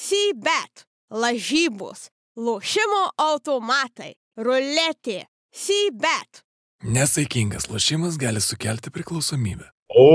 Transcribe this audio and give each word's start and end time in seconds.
C-bet, 0.00 0.86
lažybos, 1.12 2.06
lošimo 2.40 3.02
automatai, 3.20 4.14
ruletė, 4.40 5.26
C-bet. 5.52 6.40
Nesaikingas 6.80 7.68
lošimas 7.68 8.16
gali 8.16 8.40
sukelti 8.40 8.88
priklausomybę. 8.94 9.68
O. 9.92 10.06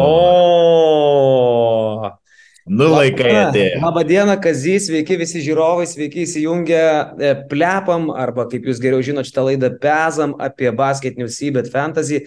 O. 0.00 0.08
Nu 2.72 2.86
laikai 2.94 3.34
atėjo. 3.42 3.82
Labą 3.82 4.06
dieną, 4.08 4.38
Kazys, 4.40 4.86
sveiki 4.88 5.18
visi 5.20 5.42
žiūrovai, 5.44 5.84
sveiki 5.90 6.22
įsijungę 6.24 6.80
e, 6.80 7.34
plepam, 7.50 8.08
arba 8.14 8.46
kaip 8.48 8.64
jūs 8.70 8.80
geriau 8.80 9.02
žinote, 9.04 9.28
šitą 9.28 9.42
laidą 9.50 9.68
pezam 9.82 10.32
apie 10.40 10.70
basketinių 10.78 11.28
Seabed 11.28 11.68
Fantasy. 11.74 12.22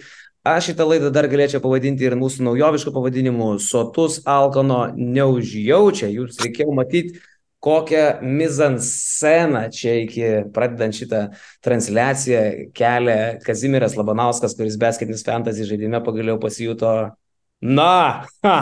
Aš 0.46 0.70
šitą 0.70 0.84
laidą 0.86 1.08
dar 1.10 1.26
galėčiau 1.30 1.58
pavadinti 1.64 2.06
ir 2.06 2.14
mūsų 2.18 2.44
naujoviškų 2.46 2.92
pavadinimų 2.94 3.48
Sotus 3.64 4.20
Alkono 4.30 4.84
neužjaučia. 4.94 6.06
Jūs 6.12 6.38
reikėjo 6.44 6.74
matyti, 6.76 7.18
kokią 7.66 8.22
mizansceną 8.22 9.64
čia 9.74 9.94
iki 10.04 10.28
pradedant 10.54 10.94
šitą 10.94 11.20
transliaciją 11.66 12.70
kelia 12.76 13.38
Kazimiras 13.42 13.96
Labanauskas, 13.98 14.54
kuris 14.54 14.78
basketinis 14.78 15.26
fantasy 15.26 15.66
žaidime 15.66 15.98
pagaliau 16.06 16.38
pasijuto 16.38 16.92
Na. 17.60 18.22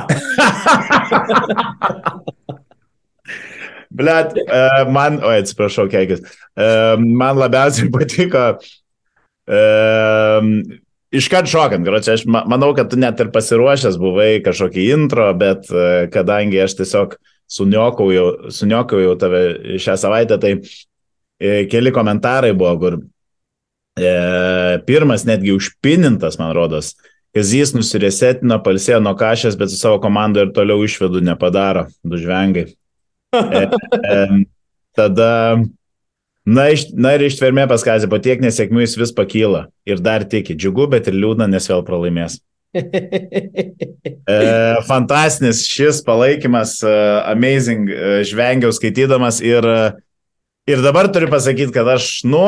Blet, 3.94 4.32
uh, 4.40 4.88
man, 4.90 5.20
oi, 5.22 5.36
atsiprašau, 5.42 5.88
keikis. 5.90 6.20
Uh, 6.56 6.96
man 6.98 7.36
labiausiai 7.38 7.90
patiko, 7.94 8.58
uh, 8.58 10.40
iškart 11.20 11.50
šokant, 11.50 11.86
gročiai, 11.86 12.18
aš 12.18 12.24
manau, 12.26 12.72
kad 12.76 12.90
tu 12.92 12.98
net 13.00 13.20
ir 13.22 13.30
pasiruošęs 13.34 13.98
buvai 14.00 14.42
kažkokį 14.44 14.88
intro, 14.96 15.28
bet 15.38 15.70
uh, 15.72 16.04
kadangi 16.12 16.62
aš 16.64 16.78
tiesiog 16.80 17.16
suniokau 17.54 18.10
jau 18.12 19.16
tave 19.20 19.42
šią 19.82 19.98
savaitę, 20.00 20.38
tai 20.42 20.54
uh, 20.58 21.64
keli 21.70 21.94
komentarai 21.94 22.52
buvo, 22.56 22.76
kur 22.82 23.00
uh, 23.00 24.76
pirmas 24.88 25.26
netgi 25.28 25.54
užpinintas, 25.56 26.40
man 26.42 26.54
rodos, 26.56 26.94
Kazys 27.34 27.72
nusiresetina, 27.74 28.60
palsėjo 28.62 29.00
nuo 29.02 29.16
kažės, 29.18 29.56
bet 29.58 29.72
su 29.72 29.78
savo 29.80 29.98
komanda 30.02 30.44
ir 30.44 30.52
toliau 30.54 30.84
išvedų 30.86 31.22
nepadaro, 31.26 31.88
du 32.06 32.20
žvengai. 32.22 32.70
E, 33.34 33.64
e, 33.66 34.18
tada, 34.94 35.56
na, 36.44 36.68
iš, 36.74 36.88
na 36.92 37.14
ir 37.16 37.24
ištvermė 37.28 37.66
paskazė, 37.70 38.08
po 38.10 38.20
tiek 38.22 38.42
nesėkmių 38.44 38.84
jis 38.84 38.98
vis 39.00 39.12
pakyla 39.16 39.66
ir 39.88 40.02
dar 40.04 40.26
tiki, 40.28 40.56
džiugu, 40.56 40.88
bet 40.92 41.08
ir 41.08 41.16
liūdna, 41.16 41.48
nes 41.50 41.70
vėl 41.70 41.84
pralaimės. 41.86 42.40
E, 44.24 44.36
fantastinis 44.88 45.62
šis 45.68 45.98
palaikymas, 46.04 46.78
uh, 46.84 47.26
amazing, 47.28 47.90
uh, 47.92 48.14
žvengiau 48.24 48.72
skaitydamas 48.72 49.42
ir, 49.44 49.64
uh, 49.68 49.92
ir 50.64 50.80
dabar 50.80 51.10
turiu 51.12 51.28
pasakyti, 51.28 51.74
kad 51.76 51.90
aš, 51.92 52.22
nu, 52.24 52.40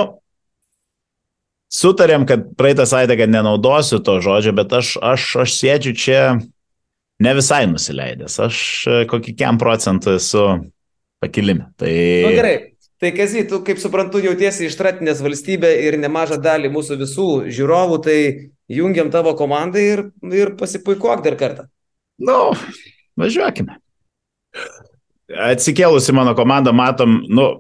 sutarėm, 1.73 2.25
kad 2.29 2.49
praeitą 2.57 2.87
savaitę, 2.89 3.19
kad 3.21 3.33
nenaudosiu 3.33 4.01
to 4.05 4.17
žodžio, 4.25 4.55
bet 4.57 4.73
aš, 4.79 4.95
aš, 5.05 5.29
aš 5.45 5.57
sėdžiu 5.59 5.93
čia 6.01 6.21
ne 7.23 7.35
visai 7.37 7.65
nusileidęs. 7.71 8.39
Aš 8.47 8.63
kokį 9.11 9.37
kiam 9.37 9.61
procentą 9.61 10.17
esu 10.21 10.47
pakilime. 11.23 11.71
Tai... 11.81 11.93
Nu, 12.25 12.33
gerai. 12.37 12.57
Tai 13.01 13.11
Kazy, 13.13 13.45
tu 13.49 13.61
kaip 13.65 13.81
suprantu, 13.81 14.23
jautiesi 14.25 14.71
ištratinės 14.71 15.21
valstybė 15.25 15.69
ir 15.85 15.99
nemažą 16.01 16.39
dalį 16.41 16.71
mūsų 16.73 16.97
visų 17.03 17.31
žiūrovų, 17.53 17.99
tai 18.07 18.19
jungiam 18.73 19.11
tavo 19.13 19.35
komandą 19.37 19.83
ir, 19.83 20.07
ir 20.33 20.55
pasipuikuok 20.57 21.25
dar 21.27 21.37
kartą. 21.37 21.67
Nu, 22.17 22.55
važiuokime. 23.21 23.77
Atsikėlusi 25.51 26.15
mano 26.17 26.33
komanda, 26.39 26.73
matom, 26.73 27.19
nu, 27.29 27.51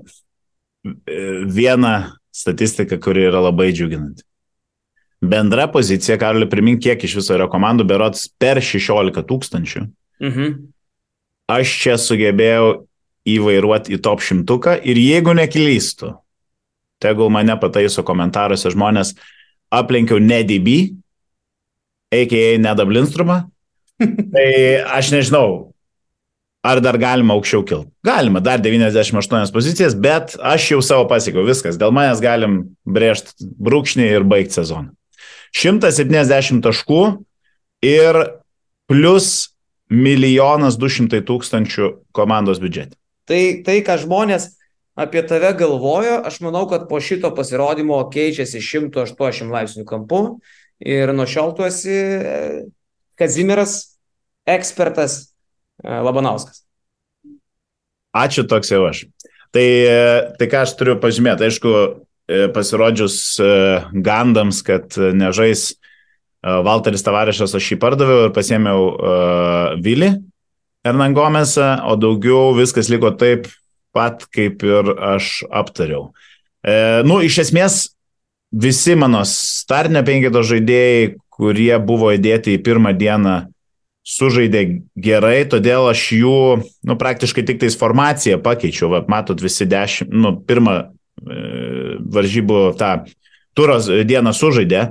vieną 1.52 1.92
statistika, 2.32 2.96
kuri 2.96 3.26
yra 3.28 3.42
labai 3.44 3.72
džiuginanti. 3.74 4.24
Bendra 5.20 5.66
pozicija, 5.72 6.18
Karoli, 6.20 6.48
primink, 6.48 6.82
kiek 6.84 7.04
iš 7.04 7.18
viso 7.20 7.36
yra 7.36 7.48
komandų, 7.52 7.86
berots 7.88 8.26
per 8.40 8.60
16 8.64 9.24
tūkstančių. 9.28 9.86
Mhm. 10.24 10.56
Aš 11.52 11.72
čia 11.82 11.94
sugebėjau 12.00 12.86
įvairuoti 13.26 13.96
į 13.96 14.00
top 14.04 14.22
šimtuką 14.24 14.78
ir 14.86 15.00
jeigu 15.00 15.34
neklystu, 15.36 16.12
tegul 17.02 17.32
mane 17.32 17.56
pataiso 17.60 18.04
komentaruose 18.06 18.72
žmonės, 18.74 19.14
aplenkiau 19.74 20.20
NDB, 20.22 20.96
a.k.a. 22.14 22.58
Nedablinstrumą, 22.62 23.40
tai 24.34 24.50
aš 24.98 25.14
nežinau, 25.14 25.72
Ar 26.66 26.80
dar 26.82 26.96
galima 26.98 27.36
aukščiau 27.36 27.62
kilti? 27.62 27.92
Galima, 28.06 28.40
dar 28.42 28.58
98 28.58 29.52
pozicijas, 29.54 29.94
bet 29.94 30.34
aš 30.42 30.70
jau 30.72 30.80
savo 30.82 31.04
pasiekiau 31.10 31.44
viskas. 31.46 31.78
Dėl 31.78 31.92
manęs 31.94 32.18
galim 32.22 32.56
brėžti 32.82 33.46
brūkšnį 33.62 34.08
ir 34.16 34.26
baigti 34.26 34.58
sezoną. 34.58 34.90
170 35.54 36.64
taškų 36.66 37.02
ir 37.86 38.18
plus 38.90 39.52
milijonas 39.92 40.78
200 40.80 41.22
tūkstančių 41.28 41.92
komandos 42.16 42.58
biudžetė. 42.62 42.96
Tai, 43.26 43.40
tai, 43.66 43.80
ką 43.86 43.98
žmonės 44.04 44.52
apie 44.96 45.22
tave 45.26 45.50
galvojo, 45.58 46.20
aš 46.28 46.40
manau, 46.44 46.64
kad 46.70 46.86
po 46.90 47.00
šito 47.02 47.32
pasirodymo 47.36 47.98
keičiasi 48.12 48.62
180 48.62 49.52
laipsnių 49.52 49.84
kampu 49.88 50.22
ir 50.80 51.12
nuo 51.16 51.26
šiol 51.28 51.56
tu 51.56 51.66
esi 51.66 51.94
e, 51.96 52.36
Kazimiras, 53.16 53.96
ekspertas 54.48 55.36
E, 55.84 55.98
Labanauskas. 56.00 56.62
Ačiū 58.16 58.46
toks 58.48 58.72
jau 58.72 58.86
aš. 58.88 59.04
Tai, 59.52 59.64
e, 59.64 59.96
tai 60.40 60.48
ką 60.50 60.62
aš 60.64 60.76
turiu 60.78 60.96
pažymėti, 61.00 61.48
aišku, 61.48 61.72
pasirodžius 62.56 63.36
gandams, 64.02 64.58
kad 64.66 64.96
nežais 64.98 65.76
Valteris 66.42 67.04
Tavarešas, 67.06 67.54
aš 67.54 67.68
jį 67.70 67.76
pardaviau 67.78 68.24
ir 68.26 68.32
pasėmiau 68.34 68.80
uh, 68.90 69.76
Vilį 69.82 70.08
Hernangomėse, 70.86 71.66
o 71.86 71.96
daugiau 72.00 72.54
viskas 72.56 72.90
liko 72.92 73.12
taip 73.18 73.50
pat, 73.96 74.26
kaip 74.32 74.62
ir 74.66 74.94
aš 75.16 75.40
aptariau. 75.50 76.10
E, 76.62 77.02
nu, 77.06 77.20
iš 77.24 77.40
esmės, 77.46 77.80
visi 78.52 78.96
mano 78.98 79.22
startinio 79.28 80.04
penketo 80.06 80.42
žaidėjai, 80.46 81.14
kurie 81.36 81.74
buvo 81.82 82.12
įdėti 82.16 82.56
į 82.56 82.62
pirmą 82.64 82.94
dieną 82.96 83.36
sužaidė 84.06 84.62
gerai, 85.02 85.40
todėl 85.50 85.88
aš 85.90 86.04
jų, 86.14 86.36
nu, 86.86 86.96
praktiškai 87.00 87.42
tik 87.48 87.60
tais 87.64 87.76
formaciją 87.78 88.38
pakeičiau. 88.44 88.92
Va, 88.92 89.02
matot, 89.10 89.40
visi 89.42 89.66
dešimt, 89.68 90.12
nu, 90.14 90.36
pirmą 90.46 90.76
e, 90.78 90.86
varžybų 92.14 92.60
tą 92.78 92.92
turos 93.56 93.90
dieną 93.90 94.32
sužaidė. 94.36 94.86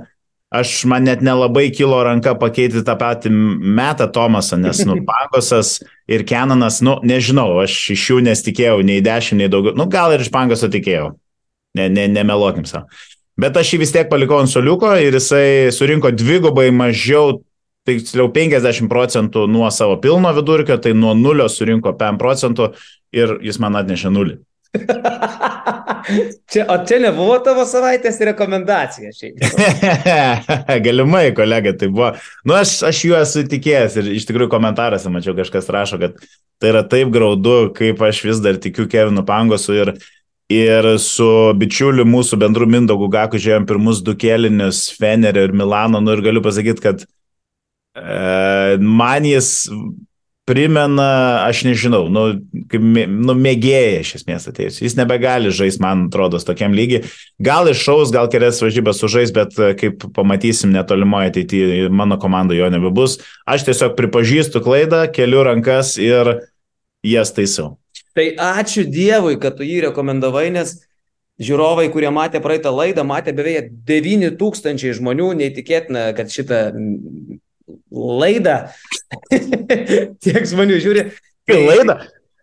Aš 0.56 0.84
man 0.88 1.04
net 1.04 1.22
nelabai 1.24 1.66
kilo 1.74 1.98
ranka 2.06 2.32
pakeiti 2.38 2.82
tą 2.86 2.94
patį 2.98 3.32
metą 3.32 4.06
Tomasą, 4.12 4.58
nes, 4.60 4.80
nu, 4.88 4.98
Pangosas 5.10 5.78
ir 6.08 6.24
Kenanas, 6.28 6.80
nu, 6.86 6.96
nežinau, 7.06 7.50
aš 7.64 7.76
iš 7.96 8.06
jų 8.12 8.22
nesitikėjau 8.28 8.80
nei 8.86 9.02
dešimt, 9.04 9.42
nei 9.42 9.52
daugiau. 9.52 9.76
Nu, 9.76 9.88
gal 9.90 10.14
ir 10.14 10.24
iš 10.24 10.32
Pangoso 10.34 10.70
tikėjau. 10.72 11.12
Ne, 11.76 11.90
ne, 11.92 12.06
nemeluokim 12.08 12.64
savo. 12.68 12.88
Bet 13.36 13.56
aš 13.60 13.74
jį 13.74 13.82
vis 13.82 13.92
tiek 13.92 14.08
palikau 14.08 14.38
ant 14.40 14.48
soliuko 14.48 14.94
ir 14.96 15.18
jisai 15.18 15.68
surinko 15.74 16.08
dvigubai 16.16 16.70
mažiau 16.72 17.42
tiksliau 17.86 18.30
50 18.32 18.88
procentų 18.90 19.44
nuo 19.50 19.68
savo 19.70 19.98
pilno 20.02 20.32
vidurkio, 20.36 20.78
tai 20.80 20.94
nuo 20.96 21.12
nulio 21.14 21.46
surinko 21.52 21.92
5 22.00 22.20
procentų 22.22 22.70
ir 23.14 23.36
jis 23.44 23.60
man 23.62 23.76
atnešė 23.82 24.12
nulį. 24.14 24.38
čia, 26.52 26.66
o 26.72 26.76
čia 26.88 26.98
nebuvo 27.02 27.38
tavo 27.44 27.64
savaitės 27.68 28.20
rekomendacija 28.30 29.12
šiaip. 29.16 29.40
Galimai, 30.86 31.30
kolega, 31.36 31.74
tai 31.78 31.90
buvo. 31.92 32.12
Nu, 32.46 32.56
aš, 32.58 32.78
aš 32.90 33.02
juo 33.08 33.18
esu 33.20 33.46
tikėjęs 33.50 33.98
ir 34.02 34.12
iš 34.18 34.28
tikrųjų 34.28 34.52
komentaruose 34.52 35.12
mačiau 35.12 35.36
kažkas 35.38 35.70
rašo, 35.72 36.00
kad 36.02 36.20
tai 36.60 36.72
yra 36.72 36.84
taip 36.86 37.10
graudu, 37.14 37.72
kaip 37.76 38.00
aš 38.06 38.22
vis 38.28 38.44
dar 38.44 38.60
tikiu 38.60 38.88
Kevinu 38.92 39.26
Pangosu 39.26 39.76
ir, 39.76 39.92
ir 40.52 40.92
su 41.02 41.28
bičiuliu 41.58 42.06
mūsų 42.08 42.40
bendru 42.44 42.68
Mindogu 42.70 43.10
Gaku 43.12 43.40
žiūrėjom 43.42 43.68
pirmus 43.68 44.04
du 44.06 44.16
kėlinius 44.18 44.86
Fenerio 44.96 45.48
ir 45.48 45.56
Milano, 45.56 46.00
nu 46.00 46.16
ir 46.16 46.24
galiu 46.24 46.44
pasakyti, 46.44 46.84
kad 46.84 47.06
E, 47.96 48.76
man 48.80 49.24
jis 49.24 49.68
primena, 50.46 51.42
aš 51.42 51.64
nežinau, 51.66 52.04
nu, 52.12 52.22
kaip 52.70 52.84
nu, 53.10 53.34
mėgėja 53.34 54.02
iš 54.04 54.12
esmės 54.20 54.46
atėjus. 54.46 54.78
Jis 54.84 54.94
nebegali 54.98 55.50
žaisti, 55.50 55.82
man 55.82 56.06
atrodo, 56.06 56.38
tokiam 56.38 56.74
lygiai. 56.76 57.02
Gal 57.42 57.66
iššaus, 57.72 58.12
gal 58.14 58.30
kelias 58.30 58.62
varžybas 58.62 59.02
sužais, 59.02 59.34
bet 59.34 59.58
e, 59.58 59.72
kaip 59.78 60.06
pamatysim 60.14 60.70
netolimoje 60.74 61.32
ateityje, 61.32 61.88
mano 61.90 62.20
komanda 62.22 62.54
jo 62.54 62.70
nebebus. 62.70 63.18
Aš 63.42 63.66
tiesiog 63.66 63.96
pripažįstu 63.98 64.62
klaidą, 64.62 65.04
keliu 65.10 65.42
rankas 65.48 65.96
ir 65.98 66.36
jas 67.02 67.34
taisau. 67.34 67.74
Tai 68.16 68.30
ačiū 68.40 68.86
Dievui, 68.86 69.40
kad 69.42 69.58
tu 69.58 69.66
jį 69.66 69.82
rekomendavai, 69.88 70.46
nes 70.54 70.78
žiūrovai, 71.42 71.88
kurie 71.92 72.08
matė 72.14 72.40
praeitą 72.44 72.70
laidą, 72.72 73.02
matė 73.04 73.34
beveik 73.36 73.74
9000 73.88 74.94
žmonių, 74.96 75.32
neįtikėtina, 75.42 76.12
kad 76.16 76.30
šitą 76.32 76.60
laidą 77.90 78.58
tiek 80.24 80.44
žmonių 80.46 80.82
žiūri. 80.82 81.08
Tai 81.46 81.62
laidą? 81.62 81.96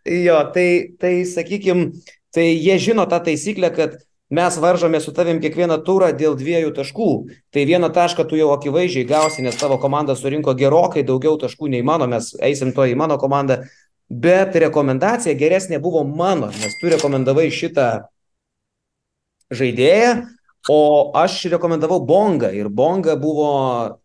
Jo, 0.03 0.39
tai, 0.55 0.95
tai 0.99 1.13
sakykim, 1.27 1.91
tai 2.35 2.49
jie 2.57 2.75
žino 2.79 3.05
tą 3.07 3.21
taisyklę, 3.23 3.69
kad 3.75 3.95
mes 4.33 4.57
varžome 4.57 4.99
su 4.99 5.13
tavim 5.15 5.39
kiekvieną 5.43 5.77
turą 5.85 6.09
dėl 6.17 6.35
dviejų 6.39 6.73
taškų. 6.75 7.09
Tai 7.53 7.65
vieną 7.69 7.91
tašką 7.93 8.25
tu 8.27 8.39
jau 8.39 8.49
akivaizdžiai 8.55 9.07
gausi, 9.07 9.45
nes 9.45 9.59
tavo 9.59 9.77
komanda 9.79 10.15
surinko 10.17 10.55
gerokai 10.59 11.05
daugiau 11.07 11.37
taškų 11.39 11.71
nei 11.71 11.83
mano, 11.85 12.07
mes 12.09 12.33
eisim 12.41 12.73
to 12.75 12.87
į 12.89 12.97
mano 12.99 13.19
komandą. 13.21 13.61
Bet 14.09 14.57
rekomendacija 14.59 15.35
geresnė 15.39 15.79
buvo 15.81 16.03
mano, 16.03 16.51
nes 16.51 16.75
tu 16.81 16.91
rekomendavai 16.91 17.47
šitą 17.53 17.87
žaidėją, 19.53 20.15
O 20.71 21.11
aš 21.19 21.41
rekomendavau 21.51 21.99
Bongą 22.07 22.53
ir 22.55 22.69
Bonga 22.71 23.17
buvo 23.19 23.49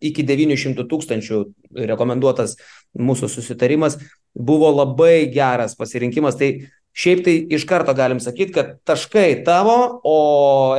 iki 0.03 0.25
900 0.27 0.89
tūkstančių 0.91 1.45
rekomenduotas 1.87 2.57
mūsų 2.99 3.29
susitarimas, 3.31 3.99
buvo 4.35 4.73
labai 4.75 5.29
geras 5.31 5.77
pasirinkimas. 5.79 6.39
Tai 6.41 6.51
šiaip 6.99 7.23
tai 7.27 7.37
iš 7.55 7.67
karto 7.69 7.95
galim 7.95 8.19
sakyti, 8.19 8.57
kad 8.57 8.75
taškai 8.89 9.45
tavo, 9.47 10.01
o 10.03 10.19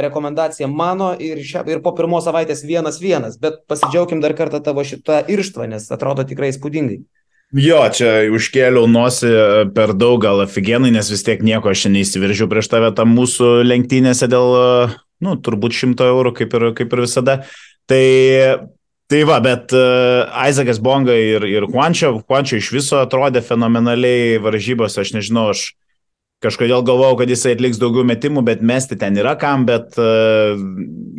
rekomendacija 0.04 0.68
mano 0.68 1.14
ir, 1.16 1.40
šia, 1.48 1.64
ir 1.72 1.80
po 1.86 1.96
pirmos 1.96 2.28
savaitės 2.28 2.66
vienas 2.68 3.00
vienas, 3.00 3.40
bet 3.40 3.64
pasidžiaugim 3.72 4.20
dar 4.20 4.36
kartą 4.36 4.60
tavo 4.64 4.84
šitą 4.84 5.24
irštvą, 5.32 5.70
nes 5.72 5.88
atrodo 5.96 6.28
tikrai 6.28 6.52
įspūdingai. 6.52 7.00
Jo, 7.56 7.80
čia 7.90 8.28
užkėliau 8.30 8.86
nosi 8.86 9.30
per 9.74 9.96
daug 9.98 10.20
gal 10.22 10.44
aфиgenai, 10.44 10.92
nes 10.94 11.08
vis 11.10 11.24
tiek 11.26 11.40
nieko 11.42 11.72
aš 11.72 11.88
neįsiveržiu 11.90 12.46
prieš 12.52 12.68
tave 12.70 12.92
tam 12.94 13.16
mūsų 13.16 13.64
lenktynėse 13.66 14.28
dėl 14.30 14.52
nu, 15.26 15.36
turbūt 15.44 15.76
100 15.76 16.10
eurų, 16.14 16.34
kaip 16.40 16.56
ir, 16.58 16.70
kaip 16.78 16.96
ir 16.96 17.04
visada. 17.06 17.40
Tai, 17.90 18.04
tai 19.10 19.24
va, 19.28 19.40
bet 19.44 19.74
uh, 19.76 20.30
Isaacas 20.48 20.80
Bonga 20.84 21.16
ir, 21.18 21.46
ir 21.50 21.68
Juančio, 21.70 22.20
Juančio 22.22 22.60
iš 22.62 22.72
viso 22.76 23.02
atrodė 23.02 23.44
fenomenaliai 23.46 24.38
varžybos, 24.44 25.00
aš 25.02 25.16
nežinau, 25.18 25.50
aš 25.56 25.72
kažkodėl 26.44 26.86
galvojau, 26.88 27.18
kad 27.20 27.32
jisai 27.32 27.56
atliks 27.58 27.80
daugiau 27.82 28.06
metimų, 28.08 28.46
bet 28.48 28.62
mesti 28.64 28.96
ten 29.00 29.18
yra 29.20 29.34
kam, 29.40 29.66
bet 29.68 29.98
uh, 30.00 30.56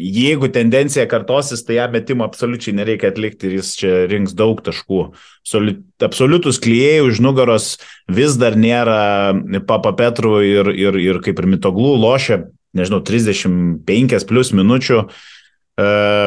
jeigu 0.00 0.48
tendencija 0.54 1.04
kartosis, 1.10 1.64
tai 1.66 1.76
ją 1.76 1.90
metimų 1.92 2.24
absoliučiai 2.24 2.78
nereikia 2.78 3.10
atlikti 3.12 3.50
ir 3.50 3.58
jis 3.58 3.74
čia 3.82 3.92
rinks 4.08 4.32
daug 4.38 4.62
taškų. 4.64 5.02
Absoliutus 6.06 6.60
klyjei 6.62 7.02
už 7.04 7.20
nugaros 7.24 7.74
vis 8.08 8.38
dar 8.40 8.56
nėra 8.56 9.34
Papa 9.68 9.92
Petru 9.98 10.38
ir, 10.46 10.72
ir, 10.72 10.96
ir 11.02 11.20
kaip 11.24 11.42
ir 11.42 11.52
mitoglų 11.58 11.98
lošia 12.00 12.44
nežinau, 12.76 13.02
35 13.06 14.26
plus 14.28 14.52
minučių. 14.56 15.04
E, 15.04 15.86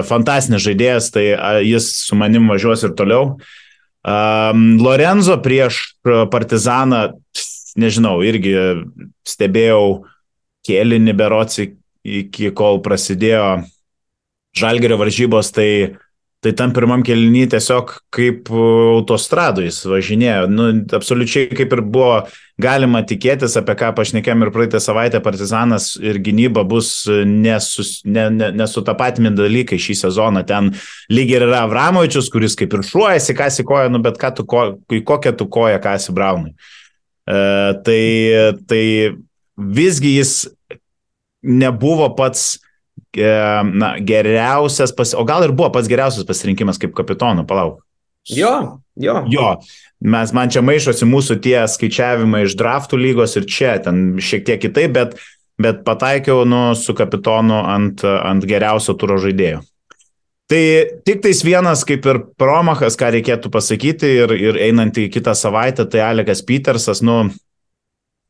fantastinis 0.09 0.63
žaidėjas, 0.65 1.11
tai 1.13 1.25
jis 1.65 1.91
su 2.07 2.17
manim 2.19 2.49
važiuos 2.51 2.87
ir 2.87 2.95
toliau. 2.99 3.35
Lorenzo 4.03 5.37
prieš 5.39 5.95
Partizaną, 6.03 7.13
nežinau, 7.79 8.17
irgi 8.27 8.51
stebėjau 9.23 10.03
kėlinį 10.67 11.13
beroci 11.15 11.69
iki 12.03 12.51
kol 12.51 12.81
prasidėjo 12.83 13.63
žalgerio 14.59 14.99
varžybos, 14.99 15.53
tai 15.55 15.95
Tai 16.43 16.51
tam 16.59 16.73
pirmam 16.75 17.03
kelnyje 17.07 17.53
tiesiog 17.53 17.91
kaip 18.11 18.49
autostradu 18.51 19.63
jis 19.63 19.77
važinėjo. 19.87 20.47
Nu, 20.51 20.65
absoliučiai 20.97 21.47
kaip 21.55 21.71
ir 21.71 21.81
buvo 21.87 22.17
galima 22.61 22.99
tikėtis, 23.07 23.55
apie 23.59 23.75
ką 23.79 23.93
pašnekėm 23.95 24.43
ir 24.43 24.51
praeitą 24.53 24.81
savaitę 24.83 25.21
Partizanas 25.23 25.93
ir 26.03 26.19
gynyba 26.23 26.65
bus 26.67 26.91
nesus, 27.07 28.01
ne, 28.03 28.27
ne, 28.33 28.51
nesutapatimi 28.59 29.31
dalykai 29.37 29.79
šį 29.81 29.95
sezoną. 30.03 30.43
Ten 30.49 30.73
lygiai 31.13 31.39
yra 31.41 31.63
Avramovičius, 31.63 32.27
kuris 32.33 32.57
kaip 32.59 32.75
ir 32.75 32.83
šuojasi, 32.91 33.37
kasi 33.39 33.65
koja, 33.67 33.87
nu 33.93 34.03
bet 34.03 34.19
tu, 34.35 34.43
ko, 34.43 34.65
kokią 34.91 35.35
tu 35.39 35.47
koją 35.47 35.79
kasi 35.83 36.11
Braunui. 36.15 36.51
E, 37.23 37.39
tai, 37.87 38.03
tai 38.67 38.83
visgi 39.55 40.17
jis 40.17 40.35
nebuvo 41.43 42.11
pats 42.17 42.57
na, 43.17 43.93
geriausias, 43.99 44.93
pas... 44.95 45.13
o 45.13 45.23
gal 45.27 45.45
ir 45.45 45.53
buvo 45.53 45.69
pats 45.73 45.89
geriausias 45.91 46.25
pasirinkimas 46.27 46.79
kaip 46.81 46.95
kapitono, 46.97 47.45
palauk. 47.47 47.81
Jo, 48.29 48.79
jo. 48.95 49.17
Jo, 49.27 49.49
mes 49.99 50.31
man 50.35 50.51
čia 50.53 50.63
maišosi 50.63 51.07
mūsų 51.09 51.39
tie 51.43 51.57
skaičiavimai 51.67 52.45
iš 52.47 52.55
draftų 52.59 52.99
lygos 53.01 53.35
ir 53.39 53.47
čia, 53.49 53.75
ten 53.83 54.15
šiek 54.23 54.45
tiek 54.47 54.61
kitaip, 54.63 54.95
bet, 54.95 55.17
bet 55.61 55.83
pataikiau 55.87 56.45
nu, 56.47 56.71
su 56.79 56.95
kapitonu 56.95 57.59
ant, 57.67 58.05
ant 58.07 58.47
geriausio 58.47 58.95
turo 58.99 59.19
žaidėjo. 59.21 59.61
Tai 60.51 60.63
tik 61.07 61.23
tais 61.23 61.39
vienas 61.43 61.85
kaip 61.87 62.05
ir 62.07 62.19
promachas, 62.39 62.97
ką 62.99 63.09
reikėtų 63.15 63.49
pasakyti 63.51 64.09
ir, 64.23 64.33
ir 64.35 64.59
einant 64.69 64.97
į 64.99 65.07
kitą 65.11 65.33
savaitę, 65.35 65.85
tai 65.89 66.03
Alekas 66.03 66.43
Petersas, 66.45 67.01
nu, 67.03 67.25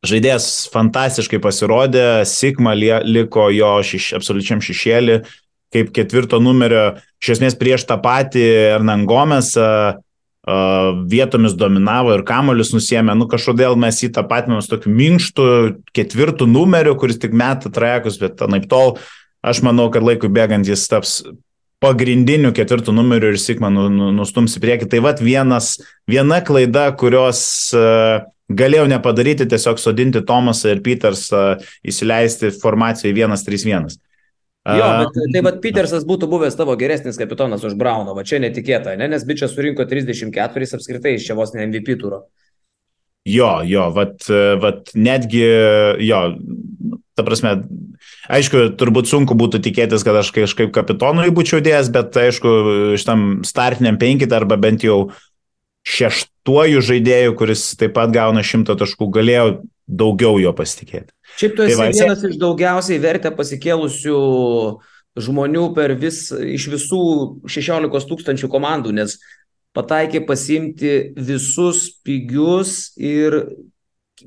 Žaidėjas 0.03 0.67
fantastiškai 0.73 1.39
pasirodė, 1.44 2.25
Sigma 2.27 2.73
liko 2.75 3.47
jo 3.55 3.77
šeš, 3.88 4.09
absoliučiam 4.17 4.59
šešėlį, 4.63 5.21
kaip 5.73 5.94
ketvirto 5.95 6.41
numerio, 6.44 6.97
iš 7.23 7.38
esmės 7.38 7.55
prieš 7.59 7.88
tą 7.88 7.97
patį 8.03 8.44
Hernan 8.73 9.07
Gomes 9.09 9.53
vietomis 10.44 11.55
dominavo 11.55 12.17
ir 12.17 12.25
kamolius 12.27 12.73
nusėmė, 12.75 13.15
nu 13.15 13.29
kažkodėl 13.31 13.77
mes 13.79 14.01
jį 14.03 14.11
tą 14.17 14.25
patį 14.27 14.59
su 14.59 14.73
tokiu 14.73 14.91
minkštu 14.91 15.45
ketvirtų 15.95 16.50
numeriu, 16.51 16.97
kuris 17.00 17.21
tik 17.21 17.31
meta 17.31 17.71
trajekus, 17.71 18.19
bet 18.19 18.44
anaip 18.44 18.67
tol 18.67 18.97
aš 19.44 19.63
manau, 19.63 19.88
kad 19.91 20.03
laikui 20.03 20.27
bėgant 20.27 20.67
jis 20.67 20.83
taps 20.91 21.21
pagrindiniu 21.83 22.51
ketvirtų 22.55 22.91
numeriu 22.95 23.31
ir 23.33 23.39
Sigma 23.39 23.71
nu, 23.71 23.88
nu, 23.91 24.11
nustums 24.15 24.55
į 24.55 24.63
priekį. 24.63 24.89
Tai 24.91 25.01
vad 25.03 25.23
vienas, 25.23 25.77
viena 26.07 26.39
klaida, 26.44 26.89
kurios 26.95 27.71
uh, 27.75 28.23
galėjau 28.59 28.88
nepadaryti, 28.91 29.47
tiesiog 29.50 29.81
sodinti 29.81 30.23
Tomasą 30.25 30.73
ir 30.73 30.81
Petersą, 30.85 31.44
įsileisti 31.85 32.53
formaciją 32.61 33.11
į 33.11 33.17
1-3-1. 33.25 33.97
Jo, 34.63 34.85
bet 35.01 35.17
tai 35.33 35.41
vad 35.44 35.57
Petersas 35.63 36.05
būtų 36.07 36.29
buvęs 36.31 36.55
tavo 36.55 36.77
geresnis 36.79 37.19
kapitonas 37.19 37.65
už 37.67 37.75
Brauną, 37.79 38.13
va 38.15 38.23
čia 38.23 38.39
netikėta, 38.39 38.95
ne? 38.95 39.09
nes 39.11 39.25
bičias 39.27 39.51
surinko 39.51 39.83
34 39.89 40.69
apskritai 40.77 41.17
iš 41.17 41.27
čia 41.27 41.35
vos 41.35 41.51
ne 41.51 41.65
MVP 41.67 41.97
turo. 42.00 42.23
Jo, 43.27 43.57
jo, 43.67 43.88
vat, 43.95 44.23
vat 44.59 44.91
netgi, 45.00 45.44
jo, 46.03 46.21
ta 47.15 47.23
prasme, 47.27 47.53
aišku, 48.31 48.65
turbūt 48.79 49.07
sunku 49.11 49.35
būtų 49.39 49.61
tikėtis, 49.63 50.03
kad 50.03 50.17
aš 50.19 50.31
kažkaip 50.35 50.73
kapitonui 50.75 51.29
būčiau 51.35 51.63
dėjęs, 51.63 51.91
bet 51.94 52.19
aišku, 52.19 52.53
šitam 53.00 53.44
startiniam 53.47 54.00
penkit 54.00 54.31
arba 54.35 54.59
bent 54.59 54.83
jau 54.88 55.05
šeštuoju 56.44 56.81
žaidėju, 56.81 57.36
kuris 57.38 57.75
taip 57.78 57.94
pat 57.95 58.12
gauna 58.12 58.44
šimtą 58.44 58.75
taškų, 58.75 59.07
galėjo 59.12 59.63
daugiau 59.88 60.40
jo 60.40 60.54
pasitikėti. 60.54 61.13
Šiaip 61.40 61.56
tu 61.56 61.63
esi 61.63 61.77
tai 61.77 61.88
va, 61.88 61.91
vienas 61.91 62.24
iš 62.24 62.38
daugiausiai 62.38 63.00
vertę 63.00 63.32
pasikėlusių 63.32 64.17
žmonių 65.15 65.74
per 65.75 65.96
vis, 65.96 66.32
iš 66.32 66.67
visų 66.74 67.01
16 67.48 68.10
tūkstančių 68.10 68.50
komandų, 68.50 68.94
nes 68.94 69.20
pataikė 69.74 70.25
pasimti 70.25 71.13
visus 71.15 72.00
pigius 72.03 72.94
ir 72.98 73.56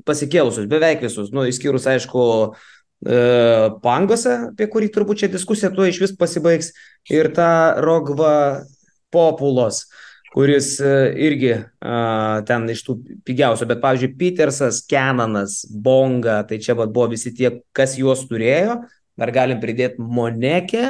pasikėlusius, 0.05 0.67
beveik 0.67 1.01
visus, 1.01 1.31
nu, 1.31 1.45
išskyrus, 1.47 1.87
aišku, 1.87 2.23
e, 3.05 3.21
Pangose, 3.81 4.51
apie 4.51 4.67
kurį 4.67 4.91
turbūt 4.93 5.23
čia 5.23 5.31
diskusija 5.31 5.71
tuo 5.73 5.87
iš 5.87 6.01
vis 6.03 6.17
pasibaigs, 6.17 6.73
ir 7.09 7.31
tą 7.33 7.79
Rogva 7.81 8.65
Populos. 9.11 9.85
E, 9.85 10.06
kuris 10.33 10.75
e, 10.83 10.93
irgi 11.27 11.51
uh, 11.55 12.43
ten 12.47 12.67
iš 12.71 12.83
tų 12.85 12.97
pigiausių, 13.27 13.67
bet 13.69 13.81
pavyzdžiui, 13.83 14.13
Petersas, 14.19 14.81
Kenanas, 14.89 15.61
Bonga, 15.71 16.41
tai 16.47 16.59
čia 16.63 16.75
vat, 16.77 16.91
buvo 16.93 17.11
visi 17.13 17.33
tie, 17.35 17.53
kas 17.75 17.95
juos 17.99 18.25
turėjo, 18.29 18.81
dar 19.17 19.33
galim 19.35 19.61
pridėti 19.63 20.03
Monekę 20.03 20.85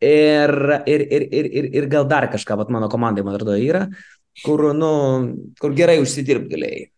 ir, 0.00 0.54
ir, 0.86 1.04
ir, 1.04 1.26
ir, 1.28 1.50
ir, 1.60 1.72
ir 1.80 1.90
gal 1.90 2.08
dar 2.10 2.28
kažką, 2.32 2.58
vat 2.62 2.70
mano 2.74 2.90
komandai, 2.92 3.26
man 3.26 3.38
atrodo, 3.38 3.58
yra, 3.60 3.86
kur, 4.44 4.70
nu, 4.76 4.92
kur 5.60 5.74
gerai 5.76 5.98
užsidirbt 6.02 6.50
galėjai. 6.52 6.88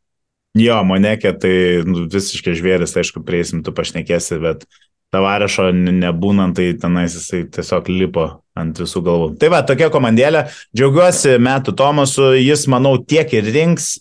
Jo, 0.59 0.81
Monekė, 0.83 1.31
tai 1.39 1.55
nu, 1.87 2.09
visiškai 2.11 2.57
žvėris, 2.59 2.91
tai 2.91 3.05
aišku, 3.05 3.23
prieisim, 3.23 3.61
tu 3.63 3.71
pašnekėsi, 3.75 4.41
bet 4.43 4.65
tavarešo 5.15 5.71
nebūnant, 5.75 6.55
tai 6.57 6.73
tenais 6.79 7.15
jisai 7.17 7.45
tiesiog 7.51 7.91
lipo 7.91 8.27
ant 8.59 8.79
visų 8.79 9.03
galvų. 9.07 9.29
Tai 9.41 9.51
va, 9.53 9.63
tokia 9.67 9.91
komandėlė. 9.93 10.47
Džiaugiuosi 10.77 11.37
metų 11.43 11.75
Tomasu, 11.79 12.31
jis, 12.39 12.67
manau, 12.71 12.97
tiek 13.03 13.31
ir 13.35 13.51
rinks. 13.51 13.97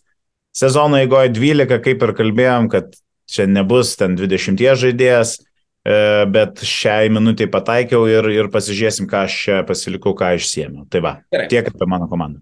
Sezono 0.55 0.99
eigoje 0.99 1.31
12, 1.35 1.79
kaip 1.85 2.03
ir 2.05 2.15
kalbėjom, 2.17 2.67
kad 2.73 2.91
čia 3.29 3.45
nebus 3.49 3.93
ten 3.99 4.17
20 4.17 4.59
žaidėjas, 4.81 5.37
e, 5.85 5.97
bet 6.33 6.63
šiai 6.65 7.11
minutiai 7.13 7.49
pataikiau 7.51 8.07
ir, 8.09 8.27
ir 8.33 8.51
pasižiūrėsim, 8.53 9.07
ką 9.09 9.25
aš 9.27 9.39
čia 9.45 9.59
pasilikau, 9.69 10.15
ką 10.17 10.33
išsiemiau. 10.37 10.87
Tai 10.89 11.03
va, 11.05 11.15
Gerai. 11.33 11.49
tiek 11.53 11.69
apie 11.69 11.89
mano 11.89 12.09
komandą. 12.11 12.41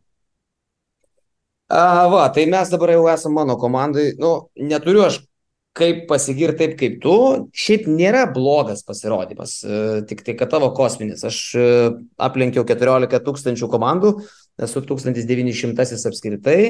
A, 1.67 2.07
va, 2.07 2.23
tai 2.31 2.45
mes 2.47 2.71
dabar 2.71 2.95
jau 2.95 3.07
esame 3.11 3.41
mano 3.41 3.57
komandai. 3.59 4.13
Nu, 4.19 4.47
neturiu 4.55 5.03
aš 5.03 5.19
kaip 5.77 6.05
pasigirti 6.09 6.63
taip 6.63 6.73
kaip 6.79 6.97
tu, 7.03 7.15
šiaip 7.55 7.85
nėra 7.91 8.25
blogas 8.33 8.81
pasirodymas, 8.87 9.51
e, 9.61 9.65
tik 10.09 10.19
tai, 10.25 10.33
kad 10.39 10.49
tavo 10.53 10.71
kosminis. 10.77 11.21
Aš 11.27 11.37
e, 11.55 11.57
aplenkiau 12.27 12.63
14 12.67 13.21
tūkstančių 13.27 13.67
komandų, 13.71 14.09
esu 14.67 14.77
1900 14.89 16.09
apskritai 16.09 16.61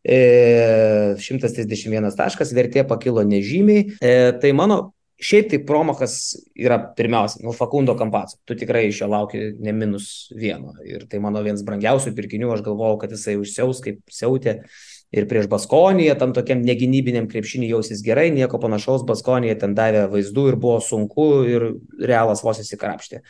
131 0.00 2.14
taškas, 2.16 2.54
vertė 2.56 2.86
pakilo 2.88 3.22
nežymiai. 3.26 3.80
E, 4.00 4.32
tai 4.40 4.50
mano 4.56 4.76
Šiaip 5.20 5.50
tai 5.52 5.58
Promokas 5.68 6.14
yra 6.56 6.78
pirmiausia, 6.96 7.42
nu, 7.44 7.52
Fakundo 7.52 7.92
Kampaco. 7.96 8.38
Tu 8.48 8.54
tikrai 8.56 8.86
iš 8.88 9.02
jo 9.02 9.08
lauki 9.12 9.50
ne 9.60 9.74
minus 9.76 10.30
vieno. 10.32 10.72
Ir 10.88 11.04
tai 11.12 11.20
mano 11.20 11.42
vienas 11.44 11.60
brangiausių 11.66 12.14
pirkinių, 12.16 12.48
aš 12.54 12.62
galvojau, 12.64 12.96
kad 13.02 13.12
jisai 13.12 13.34
užsiaus 13.36 13.82
kaip 13.84 14.00
siautė. 14.08 14.62
Ir 15.10 15.26
prieš 15.26 15.48
Baskoniją, 15.50 16.14
tam 16.18 16.30
tokiam 16.34 16.60
negynybiniam 16.62 17.26
krepšinį 17.30 17.72
jausis 17.72 18.02
gerai, 18.06 18.28
nieko 18.30 18.60
panašaus, 18.62 19.02
Baskonija 19.08 19.56
ten 19.58 19.74
davė 19.74 20.04
vaizdų 20.12 20.44
ir 20.52 20.58
buvo 20.62 20.76
sunku 20.84 21.30
ir 21.50 21.66
realas 21.98 22.44
vos 22.46 22.62
įsikrapštė. 22.62 23.24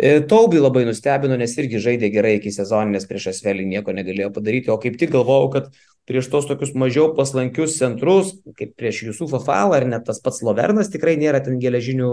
E, 0.00 0.20
Taubi 0.30 0.60
labai 0.62 0.86
nustebino, 0.86 1.36
nes 1.36 1.56
irgi 1.58 1.80
žaidė 1.82 2.12
gerai 2.14 2.36
iki 2.38 2.52
sezoninės 2.54 3.08
prieš 3.10 3.32
Asvelį, 3.34 3.66
nieko 3.68 3.92
negalėjo 3.92 4.30
padaryti, 4.38 4.70
o 4.70 4.78
kaip 4.80 4.94
tik 5.00 5.10
galvojau, 5.12 5.50
kad 5.56 5.66
prieš 6.08 6.30
tos 6.32 6.46
tokius 6.48 6.72
mažiau 6.78 7.10
paslankius 7.14 7.76
centrus, 7.78 8.32
kaip 8.56 8.72
prieš 8.78 9.04
Jusufą 9.10 9.42
Falą 9.44 9.76
ar 9.76 9.86
net 9.90 10.06
tas 10.08 10.22
pats 10.22 10.40
Lovernas 10.46 10.88
tikrai 10.94 11.18
nėra 11.20 11.42
ten 11.44 11.60
geležinių 11.62 12.10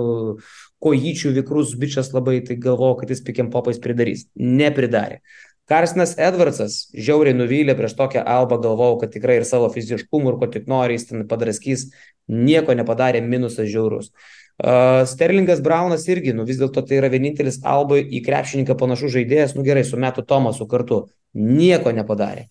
kojyčių 0.84 1.32
vikrus 1.38 1.78
bičias 1.80 2.12
labai, 2.14 2.42
tai 2.46 2.60
galvoju, 2.62 3.00
kad 3.00 3.14
jis 3.14 3.24
pikiam 3.26 3.54
popais 3.54 3.80
pridarys. 3.82 4.28
Nepridarė. 4.36 5.22
Karstinas 5.68 6.14
Edvardsas 6.16 6.78
žiauriai 6.96 7.36
nuvylė 7.36 7.76
prieš 7.76 7.98
tokią 8.00 8.24
albą, 8.24 8.60
galvojau, 8.64 9.02
kad 9.02 9.12
tikrai 9.12 9.42
ir 9.42 9.46
savo 9.48 9.68
fiziškumu 9.74 10.32
ir 10.32 10.38
ko 10.40 10.48
tik 10.54 10.70
nori, 10.72 10.96
jis 10.96 11.10
ten 11.10 11.26
padraskys, 11.28 11.90
nieko 12.32 12.76
nepadarė, 12.78 13.20
minusas 13.24 13.68
žiaurus. 13.72 14.14
Uh, 14.58 15.04
Sterlingas 15.06 15.60
Braunas 15.62 16.08
irgi, 16.10 16.32
nu 16.34 16.48
vis 16.48 16.58
dėlto 16.58 16.82
tai 16.88 16.98
yra 17.02 17.12
vienintelis 17.14 17.60
albai 17.68 18.00
į 18.02 18.24
krepšininką 18.26 18.78
panašus 18.80 19.14
žaidėjas, 19.14 19.54
nu 19.54 19.68
gerai, 19.68 19.84
su 19.86 20.00
metu 20.02 20.24
Tomasu 20.26 20.66
kartu, 20.72 21.04
nieko 21.36 21.94
nepadarė. 21.94 22.48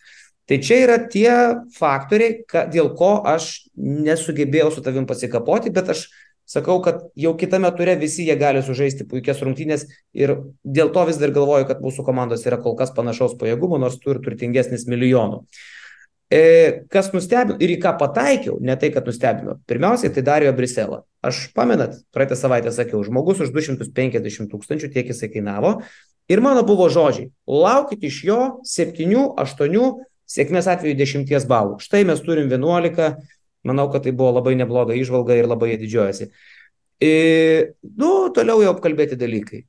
Tai 0.47 0.61
čia 0.63 0.77
yra 0.85 1.01
tie 1.11 1.33
faktoriai, 1.75 2.45
ka, 2.47 2.69
dėl 2.71 2.93
ko 2.95 3.17
aš 3.27 3.67
nesugebėjau 3.75 4.69
su 4.77 4.85
tavim 4.85 5.09
pasikapoti, 5.09 5.73
bet 5.75 5.91
aš 5.97 6.05
sakau, 6.47 6.79
kad 6.85 7.07
jau 7.19 7.35
kitame 7.39 7.71
ture 7.77 7.97
visi 8.01 8.27
jie 8.27 8.37
gali 8.39 8.63
sužaisti 8.65 9.07
puikias 9.11 9.43
rungtynės 9.45 9.87
ir 10.17 10.37
dėl 10.63 10.93
to 10.95 11.07
vis 11.09 11.19
dar 11.21 11.35
galvoju, 11.35 11.67
kad 11.69 11.83
mūsų 11.85 12.07
komandos 12.07 12.47
yra 12.47 12.61
kol 12.63 12.77
kas 12.79 12.95
panašaus 12.97 13.37
pajėgumo, 13.41 13.81
nors 13.83 13.99
turi 14.03 14.23
turtingesnis 14.25 14.87
milijonų. 14.91 15.43
E, 16.27 16.87
kas 16.91 17.13
nustebino 17.15 17.55
ir 17.63 17.77
į 17.77 17.79
ką 17.83 17.93
pataikiau, 18.01 18.57
ne 18.59 18.75
tai, 18.79 18.91
kad 18.95 19.07
nustebino. 19.07 19.61
Pirmiausiai, 19.71 20.11
tai 20.15 20.25
Dario 20.27 20.51
Briselą. 20.57 21.05
Aš 21.23 21.49
pamenat, 21.55 22.01
praeitą 22.15 22.39
savaitę 22.39 22.73
sakiau, 22.75 23.05
žmogus 23.07 23.45
už 23.45 23.53
250 23.55 24.51
tūkstančių 24.51 24.91
tiek 24.95 25.13
jisai 25.13 25.31
kainavo. 25.31 25.77
Ir 26.27 26.43
mano 26.43 26.65
buvo 26.67 26.89
žodžiai, 26.91 27.31
laukit 27.47 28.03
iš 28.09 28.25
jo 28.27 28.41
7-8 28.67 30.03
Sėkmės 30.27 30.67
atveju 30.67 30.97
10 30.99 31.47
balų. 31.47 31.77
Štai 31.79 32.03
mes 32.09 32.19
turim 32.27 32.49
11, 32.51 33.13
manau, 33.67 33.89
kad 33.93 34.07
tai 34.07 34.15
buvo 34.17 34.37
labai 34.39 34.55
nebloga 34.59 34.97
išvalga 34.97 35.37
ir 35.37 35.51
labai 35.51 35.73
jie 35.75 35.81
didžiuojasi. 35.85 36.31
Ir, 36.99 37.09
e, 37.09 37.73
nu, 38.01 38.31
toliau 38.33 38.63
jau 38.65 38.73
apkalbėti 38.73 39.19
dalykai. 39.21 39.65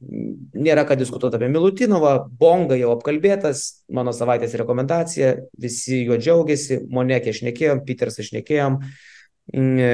Nėra 0.56 0.86
ką 0.88 0.96
diskutuoti 0.96 1.36
apie 1.36 1.50
Milutinovą, 1.51 2.30
Bonga 2.39 2.77
jau 2.80 2.94
apkalbėtas, 2.96 3.84
mano 3.92 4.13
savaitės 4.16 4.56
rekomendacija, 4.56 5.34
visi 5.60 6.06
juo 6.06 6.16
džiaugiasi, 6.16 6.86
Monekė 6.88 7.36
šnekėjom, 7.36 7.84
Petersą 7.84 8.24
šnekėjom. 8.24 8.80
Mm, 9.54 9.75
e, 9.80 9.92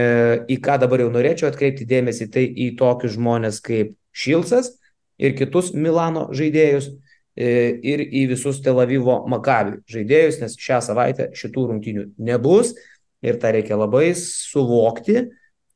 į 0.54 0.60
ką 0.62 0.78
dabar 0.82 1.02
jau 1.02 1.10
norėčiau 1.14 1.50
atkreipti 1.50 1.90
dėmesį, 1.90 2.30
tai 2.34 2.46
į 2.46 2.74
tokius 2.78 3.18
žmonės 3.18 3.60
kaip 3.66 3.96
Šilcas 4.14 4.76
ir 5.18 5.34
kitus 5.38 5.74
Milano 5.74 6.28
žaidėjus. 6.34 6.92
E, 7.34 7.80
ir 7.82 8.02
į 8.14 8.28
visus 8.30 8.60
Tel 8.62 8.78
Avivo 8.78 9.24
Makabi 9.26 9.80
žaidėjus, 9.90 10.38
nes 10.44 10.54
šią 10.54 10.78
savaitę 10.86 11.32
šitų 11.34 11.64
rungtynių 11.72 12.04
nebus 12.22 12.76
ir 13.24 13.39
tą 13.42 13.53
reikia 13.56 13.80
labai 13.80 14.12
suvokti, 14.20 15.27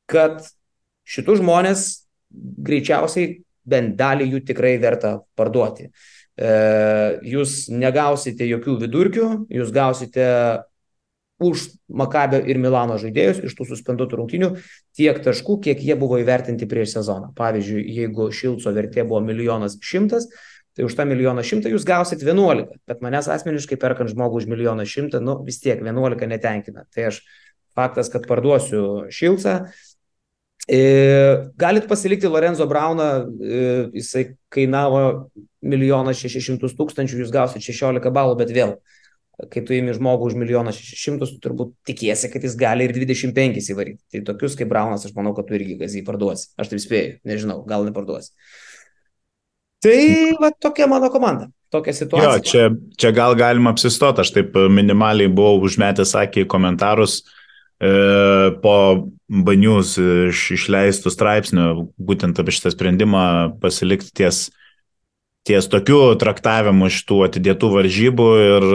kad 0.10 0.44
šitų 1.08 1.40
žmonės 1.42 1.88
greičiausiai 2.32 3.42
bent 3.68 3.98
dalį 4.00 4.32
jų 4.34 4.44
tikrai 4.48 4.78
verta 4.82 5.18
parduoti. 5.40 5.90
E, 6.38 6.50
jūs 7.28 7.68
negausite 7.74 8.48
jokių 8.48 8.78
vidurkių, 8.84 9.30
jūs 9.52 9.72
gausite 9.76 10.28
už 11.38 11.70
Makabio 11.94 12.40
ir 12.50 12.58
Milano 12.58 12.98
žaidėjus 13.02 13.44
iš 13.46 13.56
tų 13.58 13.68
suspenduotų 13.72 14.20
rungtynių 14.20 14.52
tiek 14.98 15.20
taškų, 15.24 15.60
kiek 15.68 15.82
jie 15.86 15.98
buvo 16.00 16.18
įvertinti 16.22 16.68
prieš 16.70 16.96
sezoną. 16.98 17.32
Pavyzdžiui, 17.38 17.84
jeigu 18.00 18.30
Šilco 18.34 18.74
vertė 18.74 19.06
buvo 19.06 19.22
milijonas 19.26 19.78
šimtas, 19.86 20.30
tai 20.78 20.86
už 20.86 20.94
tą 20.94 21.08
milijoną 21.10 21.42
šimtą 21.42 21.72
jūs 21.74 21.86
gausit 21.90 22.22
11, 22.22 22.78
bet 22.86 23.02
manęs 23.02 23.32
asmeniškai 23.34 23.80
perkant 23.82 24.14
žmogų 24.14 24.44
už 24.44 24.46
milijoną 24.52 24.86
šimtą, 24.86 25.24
nu 25.26 25.40
vis 25.48 25.58
tiek 25.64 25.82
11 25.82 26.30
netenkina. 26.30 26.86
Tai 26.94 27.10
aš 27.10 27.24
faktas, 27.78 28.12
kad 28.14 28.28
parduosiu 28.30 29.08
Šilcą. 29.10 29.64
E, 30.68 30.80
galit 31.58 31.88
pasilikti 31.90 32.30
Lorenzo 32.30 32.68
Brauną, 32.70 33.08
e, 33.26 33.64
jisai 33.98 34.26
kainavo 34.54 35.32
milijoną 35.66 36.14
šešišimtus 36.14 36.78
tūkstančių, 36.78 37.24
jūs 37.24 37.34
gausit 37.34 37.66
16 37.66 38.14
balų, 38.14 38.36
bet 38.38 38.54
vėl, 38.54 38.76
kai 39.50 39.64
tu 39.66 39.74
įimi 39.74 39.96
žmogų 39.98 40.30
už 40.30 40.38
milijoną 40.38 40.76
šešišimtus, 40.76 41.34
tu 41.36 41.42
turbūt 41.48 41.74
tikiesi, 41.88 42.30
kad 42.34 42.46
jis 42.46 42.58
gali 42.60 42.86
ir 42.86 42.94
25 42.94 43.72
įvaryti. 43.74 44.04
Tai 44.12 44.24
tokius 44.30 44.60
kaip 44.60 44.70
Braunas, 44.70 45.08
aš 45.08 45.18
manau, 45.18 45.34
kad 45.38 45.50
tu 45.50 45.58
irgi 45.58 45.80
gazį 45.80 46.06
parduosi. 46.06 46.52
Aš 46.60 46.74
taip 46.74 46.84
spėju, 46.84 47.20
nežinau, 47.26 47.62
gal 47.70 47.88
neparduosi. 47.88 48.36
Tai 49.84 50.02
va 50.42 50.52
tokia 50.52 50.88
mano 50.90 51.10
komanda. 51.14 51.50
Tokia 51.72 51.94
situacija. 51.94 52.32
Jo, 52.32 52.44
čia, 52.48 52.68
čia 52.98 53.12
gal 53.12 53.36
galima 53.38 53.74
apsistoti, 53.76 54.24
aš 54.24 54.32
taip 54.38 54.56
minimaliai 54.72 55.30
buvau 55.30 55.60
užmetęs 55.68 56.16
akį 56.16 56.46
į 56.46 56.50
komentarus 56.50 57.20
e, 57.20 57.92
po 58.64 58.78
banius 59.28 59.98
iš, 60.00 60.46
išleistų 60.56 61.12
straipsnių, 61.12 61.68
būtent 62.00 62.40
apie 62.40 62.56
šitą 62.56 62.72
sprendimą 62.72 63.26
pasilikti 63.62 64.14
ties, 64.22 64.46
ties 65.48 65.68
tokiu 65.72 66.00
traktavimu 66.20 66.88
šitų 66.88 67.22
atidėtų 67.28 67.74
varžybų 67.76 68.30
ir, 68.46 68.68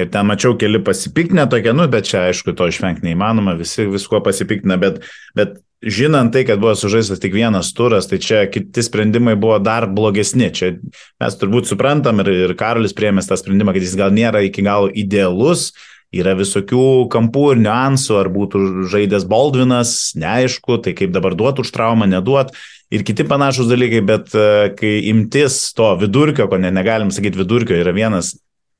ir 0.00 0.12
ten 0.16 0.30
mačiau 0.32 0.56
keli 0.56 0.80
pasipiktinę 0.84 1.44
tokia, 1.52 1.76
nu, 1.76 1.84
bet 1.92 2.08
čia 2.08 2.24
aišku 2.30 2.56
to 2.56 2.70
išvengti 2.72 3.10
neįmanoma, 3.10 3.58
visi 3.60 3.84
viskuo 3.92 4.24
pasipiktina, 4.24 4.80
bet, 4.80 5.04
bet 5.36 5.60
žinant 5.82 6.32
tai, 6.32 6.44
kad 6.48 6.60
buvo 6.60 6.74
sužaistas 6.76 7.20
tik 7.22 7.32
vienas 7.34 7.72
turas, 7.76 8.08
tai 8.10 8.20
čia 8.20 8.44
kiti 8.52 8.82
sprendimai 8.84 9.36
buvo 9.40 9.58
dar 9.62 9.88
blogesni. 9.88 10.50
Čia 10.52 10.74
mes 11.20 11.38
turbūt 11.40 11.70
suprantam 11.70 12.20
ir, 12.24 12.32
ir 12.48 12.56
Karolis 12.58 12.96
priemės 12.96 13.30
tą 13.30 13.38
sprendimą, 13.40 13.74
kad 13.76 13.86
jis 13.86 13.96
gal 13.98 14.12
nėra 14.14 14.44
iki 14.44 14.64
galo 14.66 14.90
idealus, 14.92 15.70
yra 16.10 16.34
visokių 16.38 17.06
kampų 17.12 17.46
ir 17.54 17.62
niuansų, 17.62 18.18
ar 18.18 18.28
būtų 18.34 18.62
žaidęs 18.90 19.24
Baldvinas, 19.30 19.94
neaišku, 20.18 20.80
tai 20.84 20.94
kaip 20.98 21.14
dabar 21.14 21.36
duot 21.38 21.62
už 21.62 21.70
traumą, 21.74 22.08
neduot. 22.10 22.52
Ir 22.90 23.04
kiti 23.06 23.22
panašus 23.24 23.70
dalykai, 23.70 24.00
bet 24.02 24.34
e, 24.34 24.46
kai 24.74 24.96
imtis 25.12 25.68
to 25.78 25.92
vidurkio, 26.00 26.48
ko 26.50 26.58
ne, 26.58 26.72
negalim 26.74 27.12
sakyti 27.14 27.38
vidurkio, 27.38 27.78
yra 27.78 27.94
vienas, 27.94 28.34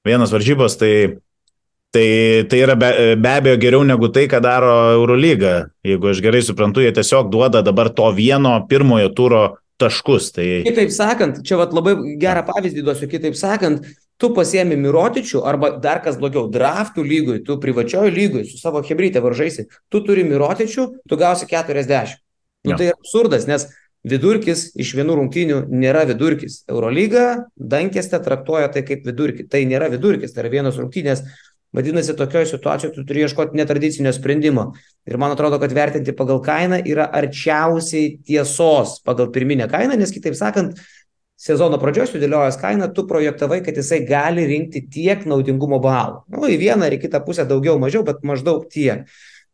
vienas 0.07 0.35
varžybos, 0.35 0.75
tai 0.81 1.23
Tai, 1.91 2.47
tai 2.47 2.61
yra 2.63 2.77
be, 2.79 2.91
be 3.19 3.31
abejo 3.35 3.59
geriau 3.59 3.83
negu 3.83 4.13
tai, 4.15 4.29
ką 4.31 4.39
daro 4.45 4.75
Eurolyga. 4.95 5.73
Jeigu 5.83 6.13
aš 6.13 6.21
gerai 6.23 6.43
suprantu, 6.47 6.85
jie 6.85 6.93
tiesiog 6.95 7.33
duoda 7.33 7.65
dabar 7.67 7.91
to 7.91 8.07
vieno 8.15 8.53
pirmojo 8.71 9.11
turo 9.17 9.41
taškus. 9.81 10.31
Tai... 10.37 10.47
Kitaip 10.69 10.95
sakant, 10.95 11.43
čia 11.47 11.59
vat, 11.59 11.75
labai 11.75 11.97
gerą 12.21 12.45
pavyzdį 12.47 12.85
duosiu, 12.87 13.11
kitaip 13.11 13.35
sakant, 13.39 13.89
tu 14.21 14.31
pasiemi 14.37 14.79
Mirotičių 14.79 15.43
arba 15.49 15.73
dar 15.83 16.03
kas 16.05 16.21
blogiau, 16.21 16.47
draftų 16.53 17.03
lygui, 17.03 17.41
tu 17.47 17.59
privačiojo 17.59 18.13
lygui 18.15 18.47
su 18.47 18.61
savo 18.61 18.85
hebrytė 18.87 19.25
varžaisi, 19.25 19.67
tu 19.91 20.05
turi 20.07 20.23
Mirotičių, 20.29 20.87
tu 21.09 21.19
gausi 21.21 21.49
40. 21.51 22.19
Nu, 22.69 22.75
ja. 22.75 22.77
Tai 22.77 22.91
absurdas, 22.93 23.49
nes 23.49 23.67
vidurkis 24.07 24.71
iš 24.81 24.95
vienų 24.97 25.17
rungtynių 25.19 25.61
nėra 25.73 26.07
vidurkis. 26.09 26.63
Eurolyga 26.71 27.47
dankėste 27.57 28.21
traktuoja 28.25 28.71
tai 28.73 28.85
kaip 28.87 29.05
vidurkį. 29.09 29.49
Tai 29.53 29.65
nėra 29.69 29.91
vidurkis, 29.93 30.33
tai 30.33 30.45
yra 30.45 30.53
vienos 30.55 30.79
rungtynės 30.81 31.25
Vadinasi, 31.73 32.17
tokioje 32.19 32.49
situacijoje 32.51 32.95
tu 32.97 33.05
turi 33.07 33.23
ieškoti 33.23 33.59
netradicinio 33.59 34.11
sprendimo. 34.13 34.73
Ir 35.07 35.19
man 35.23 35.31
atrodo, 35.37 35.61
kad 35.63 35.73
vertinti 35.73 36.15
pagal 36.19 36.41
kainą 36.43 36.81
yra 36.83 37.07
arčiausiai 37.15 38.17
tiesos 38.27 38.97
pagal 39.07 39.31
pirminę 39.31 39.69
kainą, 39.71 39.95
nes 40.01 40.11
kitaip 40.11 40.35
sakant, 40.35 40.81
sezono 41.41 41.79
pradžios 41.81 42.11
sudėliojęs 42.13 42.59
kainą, 42.61 42.91
tu 42.95 43.07
projektavai, 43.09 43.61
kad 43.65 43.79
jisai 43.79 44.03
gali 44.09 44.49
rinkti 44.51 44.83
tiek 44.93 45.23
naudingumo 45.31 45.79
balų. 45.83 46.25
Nu, 46.35 46.45
į 46.51 46.59
vieną 46.61 46.91
ar 46.91 46.97
į 46.99 47.01
kitą 47.07 47.23
pusę 47.25 47.47
daugiau, 47.49 47.79
mažiau, 47.81 48.03
bet 48.05 48.27
maždaug 48.27 48.67
tiek. 48.73 49.07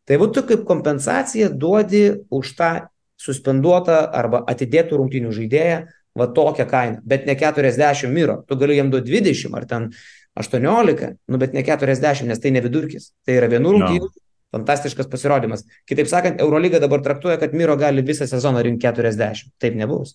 Tai 0.06 0.18
būtų 0.22 0.46
kaip 0.48 0.64
kompensacija 0.66 1.50
duodi 1.52 2.08
už 2.32 2.56
tą 2.58 2.72
suspenduotą 3.20 4.02
arba 4.14 4.42
atidėtų 4.48 4.98
rungtinių 5.00 5.32
žaidėją 5.36 5.78
va 6.16 6.26
tokią 6.32 6.66
kainą, 6.70 7.00
bet 7.04 7.26
ne 7.28 7.36
40 7.36 8.08
miro, 8.12 8.40
tu 8.48 8.56
gali 8.56 8.76
jam 8.78 8.90
duoti 8.92 9.12
20 9.12 9.56
ar 9.56 9.66
ten 9.68 9.90
18, 10.36 11.16
nu 11.32 11.40
bet 11.40 11.56
ne 11.56 11.64
40, 11.64 12.28
nes 12.28 12.40
tai 12.42 12.52
ne 12.54 12.62
vidurkis. 12.64 13.10
Tai 13.26 13.38
yra 13.40 13.50
vienų 13.52 13.76
rungtynių. 13.78 14.06
No. 14.10 14.22
Fantastiškas 14.54 15.08
pasirodymas. 15.10 15.64
Kitaip 15.88 16.08
sakant, 16.08 16.38
Eurolyga 16.40 16.78
dabar 16.80 17.02
traktuoja, 17.04 17.36
kad 17.40 17.56
Miro 17.56 17.74
gali 17.76 18.04
visą 18.06 18.28
sezoną 18.30 18.62
rinkti 18.64 18.86
40. 18.86 19.50
Taip 19.60 19.74
nebus. 19.76 20.14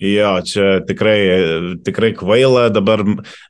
Jo, 0.00 0.34
čia 0.44 0.82
tikrai, 0.84 1.18
tikrai 1.84 2.10
kvaila, 2.16 2.66
dabar 2.68 3.00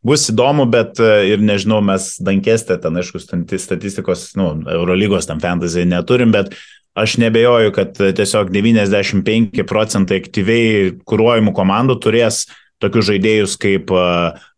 bus 0.07 0.29
įdomu, 0.31 0.69
bet 0.71 1.01
e, 1.03 1.09
ir 1.33 1.43
nežinau, 1.43 1.81
mes 1.83 2.13
dankestę 2.23 2.77
ten, 2.79 2.95
aišku, 3.01 3.19
statistikos, 3.19 4.29
nu, 4.39 4.53
Eurolygos 4.71 5.27
tam 5.27 5.43
fantasy 5.43 5.83
neturim, 5.91 6.31
bet 6.31 6.55
aš 6.95 7.17
nebejoju, 7.19 7.73
kad 7.75 7.99
tiesiog 7.99 8.55
95 8.55 9.67
procentai 9.67 10.21
aktyviai 10.23 10.93
kūruojamų 11.03 11.55
komandų 11.57 11.99
turės 12.07 12.45
tokius 12.83 13.11
žaidėjus 13.11 13.59
kaip 13.59 13.91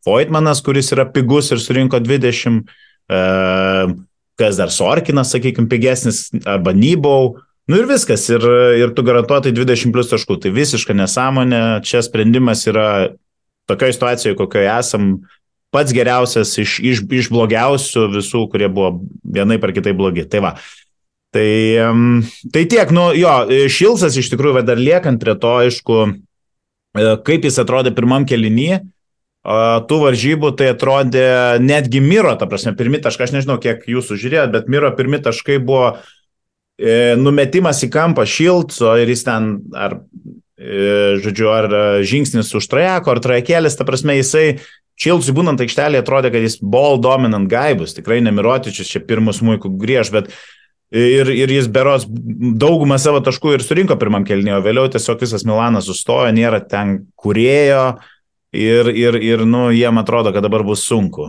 Voitmanas, 0.09 0.63
kuris 0.65 0.89
yra 0.97 1.05
pigus 1.13 1.53
ir 1.53 1.61
surinko 1.61 2.01
20, 2.01 2.65
kas 4.39 4.57
dar 4.61 4.73
Sorkinas, 4.73 5.35
sakykime, 5.35 5.69
pigesnis, 5.69 6.29
arba 6.49 6.73
Nybau, 6.73 7.37
Nu 7.69 7.77
ir 7.77 7.85
viskas, 7.85 8.23
ir, 8.33 8.45
ir 8.81 8.95
tu 8.97 9.03
garantuotai 9.05 9.51
20 9.53 9.93
plus 9.93 10.09
taškų. 10.09 10.39
Tai 10.41 10.53
visiška 10.57 10.95
nesąmonė, 10.97 11.59
čia 11.85 12.01
sprendimas 12.01 12.65
yra 12.71 12.87
tokioje 13.69 13.99
situacijoje, 13.99 14.37
kokioje 14.39 14.71
esam, 14.73 15.11
pats 15.75 15.93
geriausias 15.93 16.55
iš, 16.63 16.79
iš, 16.81 17.03
iš 17.13 17.29
blogiausių 17.29 18.07
visų, 18.15 18.47
kurie 18.49 18.71
buvo 18.73 19.03
vienai 19.21 19.61
par 19.61 19.75
kitai 19.77 19.93
blogi. 19.97 20.25
Tai 20.33 20.41
va. 20.47 20.55
Tai, 21.37 21.51
tai 22.55 22.65
tiek, 22.73 22.89
nu 22.97 23.11
jo, 23.13 23.35
Šilsas 23.69 24.17
iš 24.17 24.33
tikrųjų, 24.33 24.65
dar 24.65 24.81
liekant 24.81 25.21
prie 25.21 25.37
to, 25.37 25.51
aišku, 25.67 25.99
e, 26.97 27.11
kaip 27.27 27.45
jis 27.45 27.61
atrodė 27.61 27.93
pirmam 27.93 28.25
kelinyje, 28.25 28.81
tų 29.89 29.99
varžybų, 30.03 30.53
tai 30.59 30.73
atrodė 30.75 31.29
netgi 31.63 32.03
Miro, 32.05 32.35
ta 32.37 32.49
prasme, 32.51 32.75
pirmi 32.77 33.01
taškai, 33.01 33.29
aš 33.29 33.35
nežinau, 33.37 33.57
kiek 33.63 33.87
jūsų 33.89 34.19
žiūrėjot, 34.21 34.53
bet 34.53 34.69
Miro 34.69 34.91
pirmi 34.97 35.21
taškai 35.25 35.57
buvo 35.65 35.95
e, 35.95 37.15
numetimas 37.17 37.81
į 37.87 37.91
kampą 37.95 38.27
Šilco 38.29 38.93
ir 39.01 39.09
jis 39.09 39.25
ten, 39.25 39.55
ar, 39.73 40.01
e, 40.61 41.17
žodžiu, 41.25 41.49
ar 41.55 41.71
žingsnis 42.05 42.53
už 42.59 42.69
trajeko, 42.69 43.15
ar 43.15 43.23
trajakėlis, 43.25 43.79
ta 43.79 43.89
prasme, 43.89 44.19
jisai 44.21 44.61
Šilcui 44.99 45.33
būnant 45.33 45.61
aikštelėje 45.63 46.03
atrodė, 46.03 46.35
kad 46.35 46.45
jis 46.45 46.59
ball 46.61 46.99
dominant 47.01 47.49
gaibus, 47.49 47.95
tikrai 47.97 48.19
nemirotičius 48.27 48.91
čia 48.91 49.05
pirmus 49.07 49.41
muikų 49.47 49.73
griež, 49.81 50.13
bet 50.15 50.33
Ir, 50.89 51.29
ir 51.29 51.51
jis 51.53 51.67
beros 51.69 52.07
daugumą 52.09 52.97
savo 52.97 53.19
taškų 53.21 53.59
ir 53.59 53.61
surinko 53.61 53.99
pirmam 54.01 54.25
kelnį, 54.25 54.55
o 54.57 54.63
vėliau 54.65 54.89
tiesiog 54.89 55.21
visas 55.21 55.43
Milanas 55.45 55.85
sustojo, 55.85 56.31
nėra 56.33 56.63
ten 56.65 56.95
kurėjo, 57.13 57.99
Ir, 58.59 58.89
ir, 58.91 59.15
ir 59.23 59.45
nu, 59.47 59.69
jiem 59.71 60.01
atrodo, 60.01 60.33
kad 60.35 60.43
dabar 60.43 60.65
bus 60.67 60.83
sunku, 60.83 61.29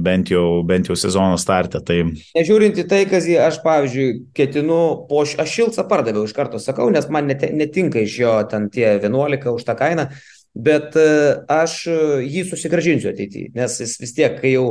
bent 0.00 0.30
jau, 0.32 0.62
bent 0.64 0.88
jau 0.88 0.96
sezono 0.96 1.36
startę. 1.40 1.82
Tai... 1.84 1.98
Nežiūrint 2.38 2.78
į 2.80 2.86
tai, 2.88 3.02
kas 3.10 3.26
jį, 3.28 3.36
aš 3.44 3.58
pavyzdžiui, 3.64 4.06
ketinu, 4.38 4.80
po, 5.10 5.26
aš 5.26 5.56
šilcą 5.58 5.84
pardaviau 5.90 6.24
iš 6.24 6.32
karto, 6.36 6.60
sakau, 6.62 6.88
nes 6.94 7.08
man 7.12 7.28
net, 7.28 7.44
netinka 7.52 8.00
iš 8.00 8.14
jo 8.22 8.36
ten 8.48 8.70
tie 8.72 8.94
11 8.94 9.44
už 9.52 9.66
tą 9.66 9.74
kainą, 9.76 10.06
bet 10.56 10.96
e, 10.96 11.10
aš 11.52 11.82
jį 12.24 12.46
susigražinsiu 12.48 13.12
ateityje, 13.12 13.52
nes 13.58 13.76
jis 13.84 13.98
vis 14.00 14.16
tiek, 14.16 14.40
kai 14.40 14.54
jau 14.54 14.64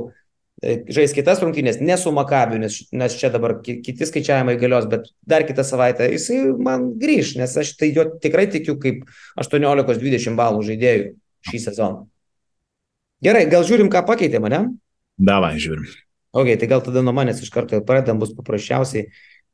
e, 0.64 0.80
žais 0.98 1.14
kitas 1.14 1.44
rungtynės, 1.46 1.78
nesu 1.78 2.16
Makabiu, 2.16 2.58
nes, 2.64 2.80
nes 2.90 3.20
čia 3.22 3.30
dabar 3.34 3.60
kiti 3.62 4.10
skaičiavimai 4.10 4.58
galios, 4.58 4.90
bet 4.90 5.14
dar 5.30 5.46
kitą 5.46 5.68
savaitę 5.68 6.10
jisai 6.16 6.42
man 6.58 6.90
grįž, 6.98 7.38
nes 7.44 7.54
aš 7.62 7.76
tai 7.78 7.94
jo 7.94 8.10
tikrai 8.26 8.50
tikiu 8.50 8.80
kaip 8.82 9.06
18-20 9.46 10.42
balų 10.42 10.66
žaidėjų 10.72 11.16
šį 11.46 11.62
sezoną. 11.68 12.06
Gerai, 13.24 13.46
gal 13.50 13.66
žiūrim, 13.66 13.90
ką 13.94 14.04
pakeitė 14.06 14.42
mane? 14.44 14.64
Davai, 15.18 15.56
žiūrim. 15.62 15.88
Ok, 16.38 16.52
tai 16.62 16.70
gal 16.70 16.84
tada 16.86 17.02
nuo 17.02 17.14
manęs 17.18 17.42
iš 17.42 17.50
karto 17.54 17.80
pradedam, 17.86 18.20
bus 18.22 18.34
paprasčiausiai, 18.38 19.08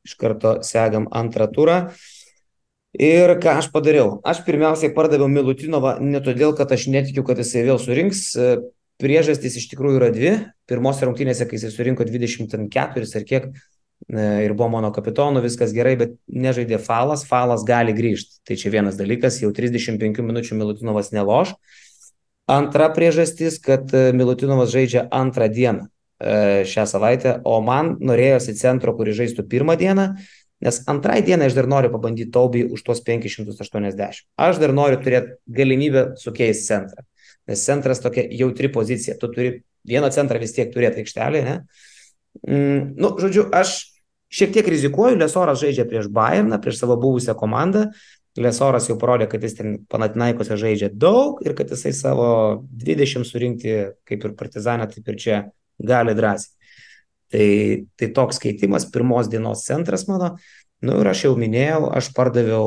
iš 0.04 0.16
karto 0.20 0.58
segam 0.66 1.08
antrą 1.12 1.48
turą. 1.52 1.78
Ir 2.94 3.32
ką 3.42 3.56
aš 3.58 3.70
padariau? 3.74 4.20
Aš 4.22 4.44
pirmiausiai 4.46 4.92
pardaviau 4.94 5.26
Milutinovą 5.32 5.96
ne 6.04 6.20
todėl, 6.22 6.52
kad 6.54 6.70
aš 6.70 6.86
netikiu, 6.92 7.24
kad 7.26 7.40
jisai 7.40 7.64
vėl 7.66 7.80
surinks. 7.82 8.28
Priežastys 9.02 9.56
iš 9.58 9.66
tikrųjų 9.72 9.98
yra 9.98 10.10
dvi. 10.14 10.34
Pirmose 10.70 11.08
rungtynėse, 11.08 11.48
kai 11.48 11.58
jisai 11.58 11.72
surinko 11.74 12.06
24 12.06 13.08
ar 13.18 13.24
kiek, 13.26 13.48
ir 14.08 14.52
buvo 14.52 14.68
mano 14.68 14.90
kapitonu, 14.92 15.40
viskas 15.44 15.72
gerai, 15.72 15.94
bet 15.96 16.16
nežaidė 16.28 16.78
falas, 16.82 17.24
falas 17.24 17.64
gali 17.64 17.94
grįžti. 17.96 18.42
Tai 18.44 18.56
čia 18.60 18.72
vienas 18.74 18.98
dalykas, 19.00 19.40
jau 19.40 19.52
35 19.54 20.20
minučių 20.24 20.58
Milutinovas 20.60 21.12
neloš. 21.14 21.54
Antra 22.50 22.90
priežastis, 22.92 23.56
kad 23.64 23.88
e, 23.96 24.10
Milutinovas 24.12 24.68
žaidžia 24.74 25.06
antrą 25.08 25.48
dieną 25.48 25.86
e, 25.88 26.64
šią 26.68 26.84
savaitę, 26.90 27.38
o 27.48 27.56
man 27.64 27.94
norėjosi 28.04 28.52
centro, 28.58 28.92
kurį 28.98 29.14
žaistų 29.22 29.46
pirmą 29.48 29.78
dieną, 29.80 30.10
nes 30.64 30.80
antrai 30.90 31.22
dienai 31.24 31.48
aš 31.48 31.56
dar 31.56 31.68
noriu 31.72 31.88
pabandyti 31.94 32.28
taubį 32.34 32.66
už 32.76 32.84
tuos 32.84 33.00
580. 33.06 34.20
Aš 34.36 34.60
dar 34.60 34.76
noriu 34.76 35.00
turėti 35.00 35.38
galimybę 35.48 36.10
sukeisti 36.20 36.68
centrą, 36.68 37.06
nes 37.48 37.64
centras 37.64 38.04
tokia 38.04 38.26
jautri 38.28 38.68
pozicija, 38.68 39.16
tu 39.16 39.32
turi 39.32 39.62
vieną 39.88 40.12
centrą 40.12 40.36
vis 40.40 40.52
tiek 40.52 40.68
turėti 40.72 41.00
aikštelėje, 41.00 41.48
ne? 41.48 41.56
Mm, 42.44 42.94
nu, 43.00 43.14
žodžiu, 43.20 43.48
aš 43.56 43.93
šiek 44.34 44.52
tiek 44.54 44.68
rizikuoju, 44.70 45.18
Lesoras 45.20 45.60
žaidžia 45.62 45.86
prieš 45.88 46.10
Bayerną, 46.12 46.58
prieš 46.62 46.82
savo 46.82 46.96
buvusią 47.00 47.36
komandą, 47.38 47.86
Lesoras 48.34 48.88
jau 48.90 48.96
parodė, 48.98 49.28
kad 49.30 49.44
jis 49.46 49.54
ten 49.54 49.76
Panatinaikose 49.90 50.56
žaidžia 50.58 50.88
daug 50.90 51.38
ir 51.46 51.54
kad 51.54 51.70
jisai 51.70 51.92
savo 51.94 52.26
20 52.82 53.22
surinkti 53.28 53.76
kaip 54.08 54.26
ir 54.26 54.34
Partizanė, 54.34 54.88
taip 54.90 55.10
ir 55.12 55.18
čia 55.22 55.40
gali 55.78 56.16
drąsiai. 56.18 56.50
Tai, 57.34 57.46
tai 57.98 58.08
toks 58.14 58.38
keitimas, 58.42 58.88
pirmos 58.94 59.30
dienos 59.30 59.64
centras 59.66 60.06
mano. 60.10 60.34
Nu 60.84 60.98
ir 61.00 61.08
aš 61.08 61.24
jau 61.28 61.34
minėjau, 61.38 61.88
aš 61.94 62.10
pardaviau 62.14 62.66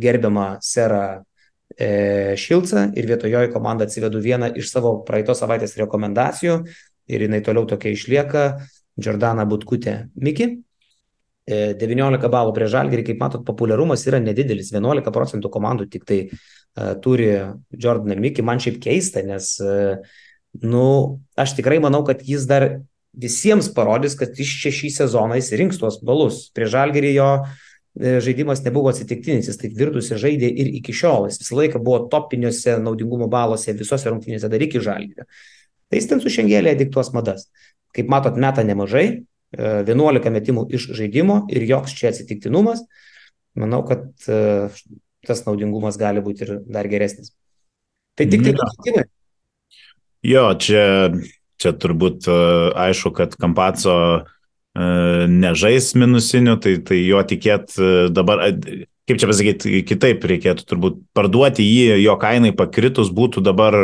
gerbiamą 0.00 0.46
serą 0.64 1.02
e, 1.76 2.34
Šilcą 2.40 2.88
ir 2.98 3.08
vietojo 3.08 3.44
į 3.46 3.52
komandą 3.52 3.86
atsivedu 3.86 4.20
vieną 4.24 4.50
iš 4.58 4.72
savo 4.72 4.98
praeitos 5.08 5.44
savaitės 5.44 5.76
rekomendacijų 5.80 6.62
ir 7.08 7.26
jinai 7.28 7.42
toliau 7.44 7.68
tokia 7.68 7.92
išlieka. 7.92 8.46
Jordana 8.98 9.44
Butkutė 9.46 10.08
Miki, 10.18 10.48
19 11.48 12.26
e, 12.26 12.30
balų 12.32 12.54
prie 12.56 12.68
žalgerį, 12.70 13.04
kaip 13.10 13.22
matot, 13.22 13.44
populiarumas 13.46 14.04
yra 14.08 14.20
nedidelis, 14.22 14.72
11 14.74 15.12
procentų 15.14 15.50
komandų 15.52 15.88
tik 15.92 16.04
tai 16.08 16.18
uh, 16.28 16.94
turi 17.04 17.30
Jordaną 17.72 18.18
Mikį, 18.20 18.44
man 18.44 18.60
šiaip 18.62 18.80
keista, 18.84 19.22
nes, 19.26 19.54
uh, 19.64 19.96
nu, 20.64 20.84
aš 21.38 21.56
tikrai 21.58 21.80
manau, 21.84 22.02
kad 22.06 22.20
jis 22.26 22.44
dar 22.50 22.68
visiems 23.18 23.70
parodys, 23.74 24.18
kad 24.18 24.36
iš 24.36 24.58
čia 24.62 24.74
šį 24.74 24.92
sezoną 24.98 25.38
jis 25.40 25.54
rinks 25.58 25.80
tuos 25.80 25.98
balus. 26.04 26.46
Prie 26.54 26.68
žalgerį 26.70 27.14
jo 27.16 27.30
žaidimas 27.98 28.60
nebuvo 28.62 28.92
atsitiktinis, 28.92 29.48
jis 29.48 29.58
taip 29.58 29.72
virtusi 29.78 30.18
žaidė 30.20 30.50
ir 30.62 30.68
iki 30.78 30.94
šiol, 30.94 31.26
jis 31.26 31.40
visą 31.42 31.56
laiką 31.58 31.80
buvo 31.82 32.04
topiniuose 32.12 32.76
naudingumo 32.82 33.26
balose 33.32 33.74
visose 33.74 34.12
rungtynėse 34.12 34.50
dar 34.52 34.62
iki 34.62 34.82
žalgerio. 34.84 35.26
Tai 35.88 35.98
jis 35.98 36.06
ten 36.10 36.22
su 36.22 36.30
šengelė 36.30 36.76
diktuos 36.78 37.10
madas. 37.16 37.48
Kaip 37.96 38.10
matot, 38.12 38.36
meta 38.38 38.62
nemažai, 38.62 39.24
11 39.56 40.32
metimų 40.34 40.66
iš 40.76 40.90
žaidimo 40.98 41.42
ir 41.52 41.64
joks 41.68 41.94
čia 41.96 42.10
atsitiktinumas. 42.12 42.82
Manau, 43.58 43.82
kad 43.86 44.10
e, 44.28 44.68
tas 45.26 45.44
naudingumas 45.46 45.98
gali 45.98 46.22
būti 46.22 46.44
ir 46.46 46.58
dar 46.68 46.88
geresnis. 46.90 47.32
Tai 48.18 48.26
tik 48.30 48.44
tai 48.44 48.54
pakeitimai. 48.58 49.06
Jo, 50.26 50.44
čia, 50.58 50.84
čia 51.60 51.72
turbūt 51.78 52.28
e, 52.28 52.36
aišku, 52.86 53.14
kad 53.16 53.34
Kampaco 53.40 53.96
e, 54.18 54.20
nežais 55.32 55.94
minusinių, 55.98 56.58
tai, 56.62 56.76
tai 56.84 57.00
jo 57.02 57.22
tikėt 57.32 57.78
dabar, 58.14 58.44
kaip 59.08 59.22
čia 59.22 59.30
pasakyti, 59.30 59.82
kitaip 59.88 60.28
reikėtų 60.28 60.68
turbūt 60.68 61.00
parduoti 61.16 61.66
jį, 61.66 61.98
jo 62.04 62.18
kainai 62.20 62.52
pakritus 62.56 63.10
būtų 63.14 63.42
dabar, 63.46 63.78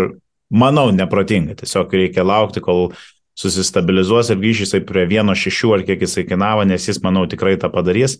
manau, 0.55 0.91
neprotinga. 0.95 1.57
Tiesiog 1.63 1.95
reikia 1.97 2.27
laukti, 2.27 2.63
kol 2.63 2.93
susistabilizuos 3.39 4.31
ir 4.31 4.39
grįš 4.43 4.65
jisai 4.65 4.81
prie 4.87 5.07
1,6 5.11 5.75
ar 5.75 5.83
kiek 5.87 6.05
jisai 6.07 6.25
kainavo, 6.29 6.65
nes 6.69 6.89
jis, 6.89 7.01
manau, 7.05 7.27
tikrai 7.31 7.57
tą 7.61 7.71
padarys. 7.73 8.19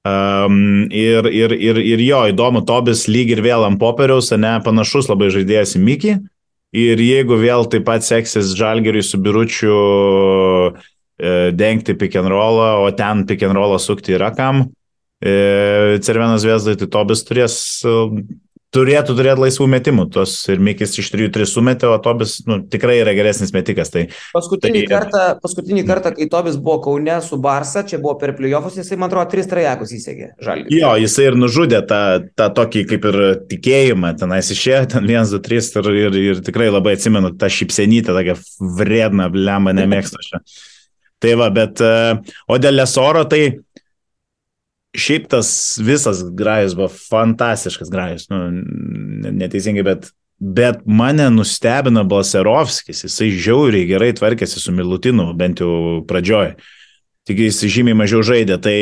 Um, 0.00 0.88
ir, 0.96 1.26
ir, 1.28 1.52
ir, 1.52 1.76
ir 1.76 2.02
jo, 2.02 2.22
įdomu, 2.32 2.64
Tobis 2.66 3.04
lyg 3.10 3.34
ir 3.34 3.42
vėl 3.44 3.66
ant 3.66 3.78
popieriaus, 3.80 4.32
ne, 4.32 4.54
panašus 4.64 5.10
labai 5.10 5.28
žaidėjas 5.34 5.76
į 5.76 5.82
Mikį. 5.84 6.14
Ir 6.80 7.02
jeigu 7.02 7.36
vėl 7.40 7.66
taip 7.66 7.84
pat 7.88 8.06
seksis 8.06 8.54
Žalgeriui 8.56 9.02
su 9.02 9.18
biručiu 9.18 9.78
e, 10.70 11.50
dengti 11.50 11.96
pick 11.98 12.14
and 12.16 12.30
rollą, 12.30 12.76
o 12.86 12.92
ten 12.94 13.24
pick 13.26 13.42
and 13.42 13.58
rollą 13.58 13.80
sukti 13.82 14.14
yra 14.14 14.30
kam, 14.36 14.68
e, 15.18 15.98
Cervenas 16.06 16.46
Vėzdai, 16.46 16.76
tai 16.78 16.86
Tobis 16.94 17.26
turės 17.26 17.58
turėtų 18.74 19.14
turėti 19.18 19.42
laisvų 19.42 19.66
metimų. 19.74 20.06
Tos 20.14 20.34
ir 20.52 20.60
Mikis 20.62 20.94
iš 21.00 21.10
3-3 21.14 21.48
sumetė, 21.50 21.88
o 21.90 21.98
Tobis 22.02 22.36
nu, 22.46 22.60
tikrai 22.70 23.00
yra 23.00 23.14
geresnis 23.16 23.52
metikas. 23.54 23.90
Tai, 23.92 24.04
paskutinį, 24.34 24.84
tai, 24.84 24.90
kartą, 24.90 25.24
paskutinį 25.42 25.84
kartą, 25.88 26.12
kai 26.16 26.28
Tobis 26.30 26.58
buvo 26.60 26.78
Kaune 26.84 27.18
su 27.26 27.38
Barsa, 27.42 27.82
čia 27.86 28.00
buvo 28.02 28.14
per 28.20 28.34
playoffus, 28.38 28.78
jisai, 28.80 28.98
man 29.00 29.10
atrodo, 29.10 29.30
3 29.34 29.50
trajekus 29.50 29.94
įsėgė 29.98 30.32
žalgį. 30.46 30.74
Jo, 30.78 30.94
jisai 31.02 31.28
ir 31.30 31.38
nužudė 31.40 31.82
tą, 31.90 32.00
tą 32.38 32.50
tokį 32.60 32.86
kaip 32.94 33.08
ir 33.10 33.20
tikėjimą, 33.50 34.14
tenais 34.22 34.50
išėjo, 34.54 34.82
ten 34.94 35.08
1-2-3 35.10 35.70
ir, 35.80 35.92
ir, 36.06 36.20
ir 36.30 36.44
tikrai 36.46 36.70
labai 36.70 36.94
atsimenu 36.98 37.34
tą 37.40 37.50
šipsenytę, 37.50 38.14
tokią 38.14 38.38
vredną, 38.78 39.30
blemą, 39.34 39.74
nemėgstu 39.82 40.22
aš. 40.22 40.36
Tai 41.20 41.34
va, 41.36 41.50
bet, 41.52 41.82
o 42.48 42.56
dėl 42.56 42.78
Lesoro, 42.80 43.26
tai 43.28 43.42
šiaip 44.96 45.28
tas 45.30 45.78
visas 45.82 46.22
grajus 46.34 46.74
buvo 46.74 46.88
fantastiškas 46.88 47.90
grajus, 47.90 48.26
nu, 48.30 48.40
neteisingai, 49.30 49.84
bet, 49.86 50.10
bet 50.38 50.82
mane 50.86 51.28
nustebino 51.30 52.04
Balserovskis, 52.08 53.04
jisai 53.06 53.30
žiauriai 53.30 53.88
gerai 53.90 54.10
tvarkėsi 54.18 54.62
su 54.62 54.74
Milutinu, 54.74 55.30
bent 55.38 55.62
jau 55.62 56.00
pradžioj. 56.08 56.56
Tik 57.28 57.46
jis 57.46 57.62
žymiai 57.70 57.98
mažiau 58.00 58.24
žaidė, 58.26 58.56
tai, 58.62 58.76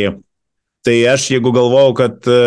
tai 0.86 0.96
aš 1.10 1.26
jeigu 1.34 1.52
galvojau, 1.52 1.92
kad 1.98 2.28
e, 2.30 2.38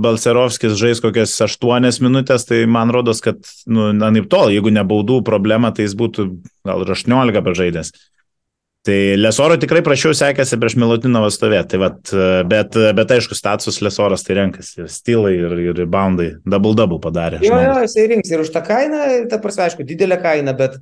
Balserovskis 0.00 0.78
žais 0.78 1.02
kokias 1.04 1.34
8 1.44 1.90
minutės, 2.04 2.46
tai 2.48 2.62
man 2.70 2.94
rodos, 2.94 3.20
kad, 3.24 3.42
nu, 3.66 3.90
na, 3.92 4.12
taip 4.14 4.30
tol, 4.32 4.54
jeigu 4.54 4.72
nebaudų 4.72 5.20
problema, 5.26 5.74
tai 5.74 5.88
jis 5.88 5.98
būtų 5.98 6.30
gal 6.64 6.86
ir 6.86 6.94
18 6.96 7.44
pažaidęs. 7.44 7.92
Tai 8.88 8.98
Lesoro 9.20 9.58
tikrai 9.60 9.82
prašiau 9.84 10.14
sekėsi 10.16 10.56
prieš 10.56 10.78
Milutinovą 10.80 11.28
stovėti, 11.28 11.74
tai 11.74 11.80
vat, 11.82 12.12
bet, 12.48 12.76
bet 12.96 13.10
aišku, 13.18 13.36
status 13.36 13.82
Lesoras 13.84 14.24
tai 14.24 14.38
renkasi, 14.38 14.78
ir 14.80 14.86
stilai, 14.88 15.34
ir, 15.36 15.52
ir 15.60 15.76
reboundai, 15.76 16.30
double-double 16.48 16.96
padarė. 17.04 17.42
Jo, 17.44 17.58
jo, 17.60 17.74
jisai 17.84 18.06
rinks 18.14 18.32
ir 18.32 18.40
už 18.46 18.48
tą 18.54 18.62
kainą, 18.64 19.02
ta 19.28 19.36
prasme, 19.42 19.66
aišku, 19.66 19.84
didelė 19.84 20.16
kaina, 20.22 20.56
bet 20.56 20.78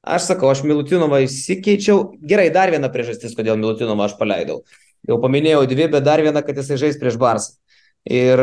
aš 0.00 0.30
sakau, 0.30 0.48
aš 0.54 0.64
Milutinovą 0.64 1.20
įsikeičiau. 1.26 2.14
Gerai, 2.32 2.48
dar 2.54 2.72
viena 2.72 2.88
priežastis, 2.88 3.36
kodėl 3.36 3.60
Milutinovą 3.60 4.08
aš 4.08 4.16
paleidau. 4.16 4.62
Jau 5.04 5.20
paminėjau 5.20 5.66
dvi, 5.68 5.90
bet 5.92 6.08
dar 6.08 6.24
viena, 6.24 6.40
kad 6.46 6.56
jisai 6.56 6.80
žais 6.80 6.96
prieš 6.96 7.20
Barsą. 7.20 7.58
Ir 8.08 8.40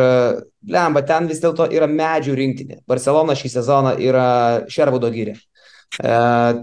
lemba, 0.70 1.02
ten 1.02 1.26
vis 1.26 1.42
dėlto 1.42 1.66
yra 1.74 1.90
medžių 1.90 2.38
rinktinė. 2.38 2.84
Barcelona 2.86 3.34
šį 3.34 3.56
sezoną 3.56 3.98
yra 3.98 4.28
Šervudo 4.70 5.10
gyrė. 5.10 5.40
E, 5.98 6.12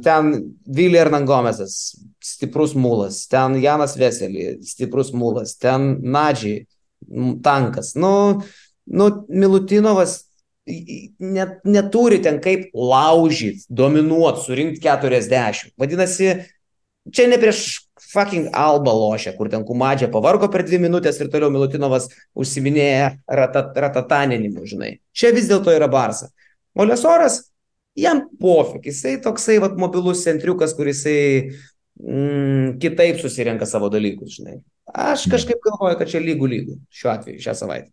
ten 0.04 0.30
Vilė 0.76 1.00
Ernangomesas, 1.04 1.96
stiprus 2.24 2.74
mūlas, 2.78 3.24
ten 3.30 3.58
Janas 3.62 3.96
Veselį, 4.00 4.60
stiprus 4.66 5.14
mūlas, 5.16 5.56
ten 5.60 5.96
Nadžiai, 6.04 6.66
tankas. 7.44 7.94
Nu, 7.98 8.14
nu 8.86 9.10
Milutinovas 9.28 10.22
net, 10.66 11.60
neturi 11.64 12.20
ten 12.22 12.40
kaip 12.44 12.70
laužyti, 12.74 13.66
dominuoti, 13.68 14.44
surinkti 14.44 14.84
40. 14.84 15.72
Vadinasi, 15.80 16.30
čia 17.12 17.26
ne 17.28 17.40
prieš 17.40 17.64
fucking 18.14 18.54
Alba 18.56 18.92
lošia, 18.94 19.34
kur 19.36 19.50
ten 19.50 19.64
Kumadžia 19.66 20.08
pavargo 20.12 20.48
per 20.52 20.64
dvi 20.66 20.80
minutės 20.86 21.18
ir 21.20 21.30
toliau 21.32 21.50
Milutinovas 21.52 22.08
užsiminėja 22.38 23.10
ratat, 23.26 23.74
ratataninimu, 23.86 24.64
žinai. 24.68 24.96
Čia 25.12 25.34
vis 25.34 25.50
dėlto 25.50 25.74
yra 25.74 25.90
Barsa. 25.90 26.30
O 26.74 26.86
Lesoras 26.86 27.42
jam 27.98 28.24
pofik, 28.40 28.88
jisai 28.90 29.16
toksai 29.22 29.58
vat, 29.62 29.76
mobilus 29.78 30.24
centriukas, 30.26 30.74
kuris 30.76 31.04
mm, 31.06 32.78
kitaip 32.82 33.20
susirenka 33.22 33.68
savo 33.68 33.90
dalykus, 33.92 34.38
žinai. 34.38 34.60
Aš 34.94 35.26
mhm. 35.26 35.34
kažkaip 35.36 35.62
galvoju, 35.64 35.98
kad 36.00 36.10
čia 36.10 36.22
lygų 36.22 36.50
lygų 36.50 36.78
šiuo 36.92 37.12
atveju, 37.14 37.42
šią 37.44 37.56
savaitę. 37.58 37.90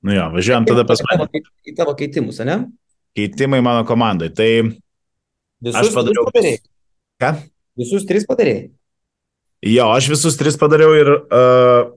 Nu 0.00 0.14
jo, 0.16 0.26
važiuojam 0.32 0.64
tada 0.68 0.86
pas 0.88 1.00
mane. 1.04 1.42
Į 1.68 1.74
tavo 1.76 1.92
keitimus, 1.96 2.40
ne? 2.48 2.62
Keitimai 3.16 3.60
mano 3.64 3.82
komandai. 3.88 4.30
Tai 4.32 4.48
visus 5.60 5.80
aš 5.82 5.90
padariau. 5.92 6.24
Padarėjai. 6.30 6.60
Ką? 7.20 7.32
Visus 7.80 8.06
tris 8.08 8.24
padarėjai. 8.28 8.70
Jo, 9.68 9.90
aš 9.92 10.08
visus 10.14 10.38
tris 10.40 10.56
padariau 10.56 10.94
ir 10.96 11.10
uh, 11.12 11.90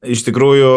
Iš 0.00 0.22
tikrųjų, 0.24 0.68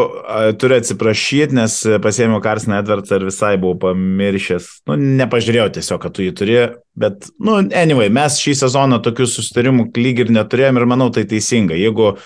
turiu 0.60 0.76
atsiprašyti, 0.76 1.56
nes 1.56 1.78
pasėmiau 2.04 2.42
Karsiną 2.44 2.82
Edvardsą 2.82 3.22
ir 3.22 3.30
visai 3.30 3.54
buvau 3.56 3.78
pamiršęs. 3.86 4.66
Nu, 4.92 4.98
nepažiūrėjau 5.22 5.70
tiesiog, 5.78 6.02
kad 6.04 6.16
tu 6.18 6.26
jį 6.26 6.34
turi, 6.36 6.58
bet, 7.00 7.30
nu, 7.40 7.56
anyway, 7.80 8.12
mes 8.12 8.36
šį 8.44 8.58
sezoną 8.66 9.00
tokių 9.06 9.30
susitarimų 9.32 9.88
lyg 9.96 10.26
ir 10.26 10.34
neturėjom 10.36 10.82
ir 10.82 10.88
manau 10.92 11.08
tai 11.16 11.24
teisinga. 11.32 11.78
Jeigu 11.80 12.18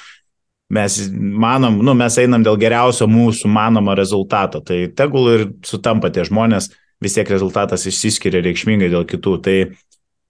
mes 0.73 0.97
manom, 1.13 1.77
nu, 1.85 1.93
mes 2.01 2.17
einam 2.17 2.41
dėl 2.47 2.57
geriausio 2.65 3.05
mūsų 3.05 3.53
manomo 3.53 3.93
rezultato, 3.93 4.63
tai 4.65 4.87
tegul 4.89 5.29
ir 5.35 5.47
sutampa 5.69 6.09
tie 6.09 6.25
žmonės, 6.25 6.71
vis 6.97 7.13
tiek 7.13 7.29
rezultatas 7.29 7.85
išsiskiria 7.85 8.41
reikšmingai 8.41 8.89
dėl 8.89 9.05
kitų. 9.05 9.35
Tai 9.45 9.57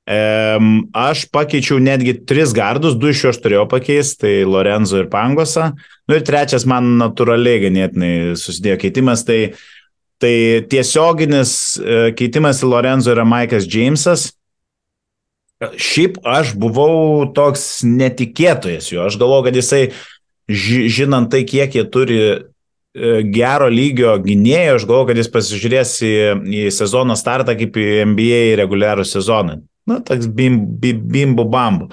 Aš 0.08 1.26
pakeičiau 1.36 1.82
netgi 1.84 2.13
tris 2.24 2.54
gardus, 2.56 2.96
du 2.96 3.10
iš 3.12 3.26
jų 3.26 3.32
aš 3.34 3.39
turėjau 3.43 3.65
pakeisti, 3.67 4.22
tai 4.22 4.34
Lorenzo 4.48 5.02
ir 5.02 5.10
Pangosą. 5.12 5.74
Nu 6.08 6.15
ir 6.15 6.24
trečias 6.24 6.63
man 6.63 6.96
natūraliai 7.02 7.65
ganėtinai 7.65 8.13
susidėjo 8.39 8.78
keitimas, 8.86 9.26
tai, 9.28 9.58
tai 10.24 10.63
tiesioginis 10.72 11.52
e, 11.76 12.00
keitimas 12.15 12.63
į 12.63 12.72
Lorenzo 12.72 13.12
yra 13.12 13.28
Maikas 13.28 13.67
Jamesas. 13.67 14.32
Šiaip 15.60 16.22
aš 16.24 16.56
buvau 16.56 17.28
toks 17.36 17.82
netikėtojas 17.84 18.91
jo, 18.93 19.04
aš 19.10 19.17
galvoju, 19.20 19.50
kad 19.50 19.56
jisai, 19.60 19.86
žinant 20.48 21.34
tai, 21.34 21.43
kiek 21.50 21.76
jie 21.76 21.84
turi 21.91 22.20
e, 22.24 22.38
gero 23.28 23.67
lygio 23.67 24.15
gynėjo, 24.24 24.78
aš 24.78 24.88
galvoju, 24.88 25.12
kad 25.12 25.20
jis 25.20 25.36
pasižiūrės 25.36 25.98
į, 26.00 26.20
į 26.48 26.67
sezono 26.72 27.17
startą 27.20 27.60
kaip 27.60 27.76
į 27.76 28.06
NBA 28.13 28.46
reguliarų 28.62 29.04
sezoną. 29.04 29.65
Na, 29.88 30.00
toks 30.04 30.28
bim, 30.28 30.60
bim, 30.82 31.02
bimbu 31.12 31.47
bambu. 31.50 31.89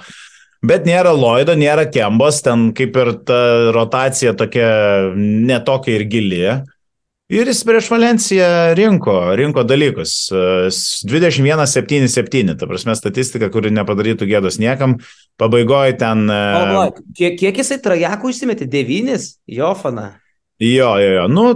Bet 0.65 0.87
nėra 0.87 1.11
Lloydo, 1.13 1.53
nėra 1.57 1.85
Kembos, 1.91 2.41
ten 2.45 2.71
kaip 2.75 2.95
ir 2.97 3.11
ta 3.27 3.41
rotacija 3.75 4.33
tokia 4.37 4.69
netokia 5.15 5.99
ir 5.99 6.07
gili. 6.09 6.41
Ir 7.33 7.49
jis 7.49 7.63
prieš 7.65 7.87
Valenciją 7.89 8.47
rinko, 8.77 9.15
rinko 9.37 9.63
dalykus. 9.65 10.11
21-7-7, 11.09 12.53
ta 12.59 12.67
prasme 12.69 12.93
statistika, 12.97 13.49
kuri 13.53 13.71
nepadarytų 13.73 14.27
gėdos 14.29 14.59
niekam. 14.61 14.99
Pabaigoje 15.41 15.95
ten... 16.01 16.27
O, 16.29 16.85
kiek, 17.17 17.39
kiek 17.39 17.61
jisai 17.63 17.79
trajakų 17.81 18.29
išsimetė? 18.29 18.69
Devynis? 18.69 19.39
Jofana. 19.49 20.11
Jo, 20.61 20.91
jo, 21.01 21.15
jo. 21.17 21.25
Nu, 21.33 21.47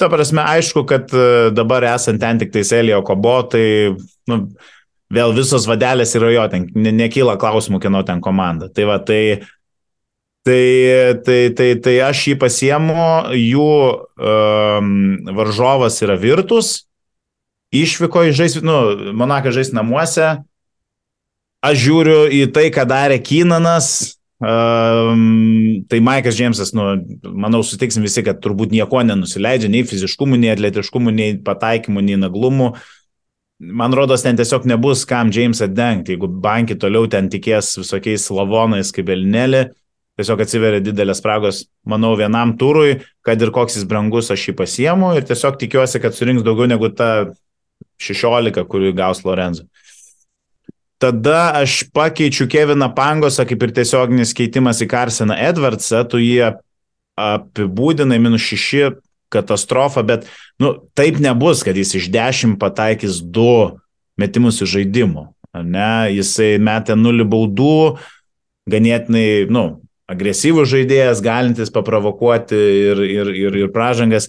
ta 0.00 0.08
prasme, 0.08 0.40
aišku, 0.56 0.86
kad 0.88 1.12
e, 1.12 1.50
dabar 1.54 1.84
esant 1.92 2.22
ten 2.24 2.40
tik 2.40 2.54
tais 2.56 2.72
Elio 2.74 3.02
Kobo, 3.06 3.36
tai 3.52 3.66
nu, 4.30 4.40
vėl 5.14 5.34
visos 5.36 5.66
vadelės 5.68 6.14
yra 6.18 6.30
jo, 6.34 6.46
ten 6.52 6.66
nekyla 6.74 7.36
klausimų, 7.40 7.80
kieno 7.82 8.02
ten 8.06 8.22
komanda. 8.24 8.70
Tai 8.72 8.88
va, 8.90 8.98
tai, 8.98 9.20
tai, 10.46 10.64
tai, 11.26 11.38
tai, 11.56 11.68
tai 11.84 11.94
aš 12.06 12.24
jį 12.30 12.38
pasiemu, 12.42 13.06
jų 13.38 13.68
um, 13.68 14.90
varžovas 15.36 16.00
yra 16.04 16.18
Virtus, 16.20 16.84
išvyko 17.74 18.26
į 18.28 18.34
žais, 18.36 18.58
nu, 18.64 18.80
Monakas 19.16 19.56
žais 19.56 19.72
namuose, 19.74 20.34
aš 21.64 21.80
žiūriu 21.86 22.26
į 22.34 22.44
tai, 22.54 22.68
ką 22.74 22.88
darė 22.90 23.22
Kynanas, 23.22 24.18
Um, 24.44 25.86
tai 25.88 26.00
Maikas 26.04 26.34
Džemsas, 26.36 26.72
nu, 26.76 26.82
manau, 27.38 27.62
sutiksim 27.64 28.02
visi, 28.04 28.20
kad 28.26 28.42
turbūt 28.44 28.74
nieko 28.74 28.98
nenusileidžia, 29.06 29.70
nei 29.72 29.86
fiziškumu, 29.88 30.36
nei 30.36 30.50
atletiškumu, 30.52 31.14
nei 31.14 31.36
pataikymu, 31.46 32.02
nei 32.04 32.18
naglumu. 32.20 32.72
Uh, 32.74 33.03
man 33.58 33.94
rodos, 33.94 34.22
ten 34.22 34.36
tiesiog 34.36 34.66
nebus 34.66 35.04
kam 35.08 35.30
Jamesą 35.32 35.68
dengti. 35.70 36.14
Jeigu 36.14 36.28
banki 36.28 36.76
toliau 36.78 37.08
ten 37.10 37.30
tikės 37.32 37.74
visokiais 37.80 38.26
lavonais 38.34 38.92
kaip 38.94 39.10
Elnelė, 39.14 39.68
tiesiog 40.18 40.42
atsiveria 40.44 40.82
didelės 40.84 41.20
spragos, 41.22 41.64
manau, 41.86 42.14
vienam 42.18 42.54
turui, 42.58 43.00
kad 43.26 43.40
ir 43.42 43.52
koks 43.54 43.78
jis 43.78 43.86
brangus, 43.90 44.30
aš 44.30 44.48
jį 44.50 44.56
pasiemu 44.58 45.14
ir 45.18 45.26
tiesiog 45.26 45.58
tikiuosi, 45.60 46.02
kad 46.02 46.14
surinks 46.14 46.44
daugiau 46.46 46.70
negu 46.70 46.90
ta 46.94 47.30
16, 48.02 48.62
kurį 48.70 48.94
gaus 48.96 49.24
Lorenzo. 49.26 49.66
Tada 51.02 51.50
aš 51.58 51.82
pakeičiu 51.92 52.46
Keviną 52.48 52.88
Pangosą 52.94 53.44
kaip 53.48 53.62
ir 53.66 53.72
tiesioginis 53.76 54.32
keitimas 54.36 54.80
į 54.80 54.88
Karseną 54.88 55.36
Edvardsą, 55.50 56.04
tu 56.08 56.22
jį 56.22 56.54
apibūdinai 57.20 58.18
minus 58.22 58.46
6 58.46 59.02
katastrofa, 59.34 60.04
bet 60.06 60.28
nu, 60.62 60.76
taip 60.96 61.18
nebus, 61.22 61.64
kad 61.66 61.76
jis 61.76 61.96
iš 61.98 62.10
10 62.14 62.58
pataikys 62.62 63.20
2 63.34 63.74
metimus 64.20 64.62
iš 64.62 64.78
žaidimų. 64.78 65.28
Ne, 65.54 66.10
jisai 66.10 66.56
metė 66.62 66.96
nulį 66.98 67.26
baudų, 67.30 67.74
ganėtinai, 68.70 69.46
nu, 69.52 69.84
agresyvus 70.10 70.68
žaidėjas, 70.72 71.22
galintis 71.24 71.72
paprovokuoti 71.74 72.58
ir, 72.58 73.04
ir, 73.06 73.30
ir, 73.46 73.60
ir 73.64 73.70
pražangas. 73.74 74.28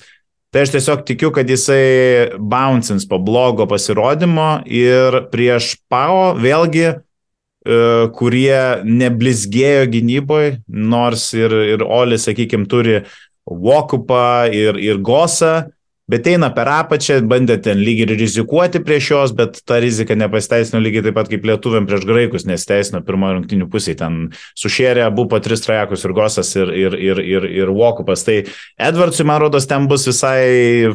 Tai 0.54 0.64
aš 0.64 0.72
tiesiog 0.72 1.02
tikiu, 1.08 1.34
kad 1.36 1.50
jisai 1.52 2.38
bouncins 2.40 3.04
po 3.10 3.20
blogo 3.20 3.66
pasirodymo 3.68 4.62
ir 4.72 5.26
prieš 5.34 5.74
PAO 5.92 6.30
vėlgi, 6.40 6.86
e, 6.94 7.80
kurie 8.16 8.86
neblizgėjo 8.88 9.90
gynyboje, 9.92 10.54
nors 10.70 11.28
ir, 11.36 11.52
ir 11.76 11.84
Oli, 11.84 12.22
sakykime, 12.22 12.70
turi 12.72 13.02
Wokupą 13.46 14.50
ir, 14.54 14.78
ir 14.82 14.98
Gosą, 15.06 15.68
bet 16.10 16.28
eina 16.30 16.52
per 16.54 16.70
apačią, 16.70 17.20
bandė 17.30 17.58
ten 17.66 17.80
lyg 17.82 18.04
ir 18.04 18.14
rizikuoti 18.18 18.82
prieš 18.86 19.10
juos, 19.12 19.34
bet 19.38 19.60
ta 19.66 19.78
rizika 19.82 20.18
nepasiteisino 20.18 20.82
lygiai 20.82 21.06
taip 21.08 21.18
pat 21.18 21.30
kaip 21.30 21.46
lietuviam 21.46 21.88
prieš 21.90 22.06
graikus, 22.10 22.48
nesiteisino 22.50 23.02
pirmojo 23.06 23.40
rungtinių 23.40 23.70
pusėje, 23.74 24.00
ten 24.02 24.20
sušėrė 24.58 25.06
abu 25.06 25.28
po 25.30 25.40
tris 25.46 25.66
trajekus 25.66 26.06
ir 26.06 26.16
Gosas 26.18 26.52
ir, 26.58 26.74
ir, 26.74 26.98
ir, 26.98 27.22
ir, 27.22 27.48
ir 27.64 27.74
Wokupas. 27.74 28.26
Tai 28.26 28.42
Edvardsui, 28.90 29.26
man 29.30 29.42
rodos, 29.46 29.70
ten 29.70 29.90
bus 29.90 30.06
visai, 30.10 30.92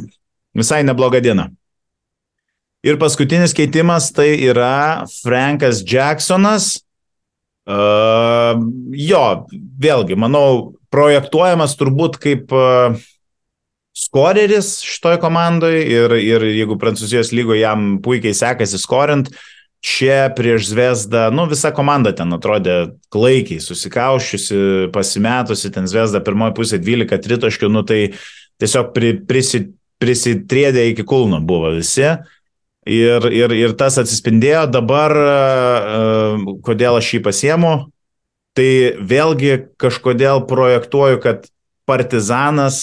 visai 0.59 0.83
nebloga 0.87 1.23
diena. 1.23 1.51
Ir 2.87 2.97
paskutinis 2.97 3.53
keitimas 3.53 4.09
tai 4.17 4.31
yra 4.41 5.05
Frankas 5.21 5.83
Jacksonas 5.85 6.79
Uh, 7.69 8.57
jo, 8.97 9.25
vėlgi, 9.81 10.17
manau, 10.19 10.75
projektuojamas 10.91 11.77
turbūt 11.79 12.17
kaip 12.23 12.55
uh, 12.57 12.97
skoreris 13.95 14.79
šitoj 14.87 15.19
komandai 15.23 15.77
ir, 15.85 16.15
ir 16.17 16.47
jeigu 16.49 16.79
Prancūzijos 16.81 17.35
lygoje 17.37 17.61
jam 17.63 17.99
puikiai 18.03 18.35
sekasi 18.37 18.81
skorint, 18.81 19.31
čia 19.85 20.29
prieš 20.37 20.71
Zvezdą, 20.73 21.29
nu 21.33 21.47
visa 21.49 21.73
komanda 21.77 22.13
ten 22.17 22.33
atrodė 22.37 22.97
klaikiai, 23.13 23.63
susikaušiusi, 23.65 24.91
pasimetusi, 24.95 25.73
ten 25.73 25.89
Zvezda 25.91 26.21
pirmoji 26.25 26.57
pusė 26.57 26.81
12 26.83 27.21
tritaškių, 27.25 27.71
nu 27.73 27.85
tai 27.89 28.01
tiesiog 28.61 28.93
pri, 28.97 29.15
prisi, 29.29 29.65
prisitrėdė 30.01 30.91
iki 30.93 31.07
kulno 31.09 31.41
buvo 31.45 31.73
visi. 31.79 32.13
Ir, 32.91 33.27
ir, 33.31 33.53
ir 33.55 33.75
tas 33.79 34.01
atsispindėjo 34.01 34.65
dabar, 34.73 35.15
e, 35.15 36.55
kodėl 36.67 36.99
aš 36.99 37.15
jį 37.15 37.21
pasiemu. 37.27 37.75
Tai 38.59 38.71
vėlgi 39.07 39.53
kažkodėl 39.79 40.43
projektuoju, 40.51 41.21
kad 41.23 41.47
partizanas, 41.87 42.81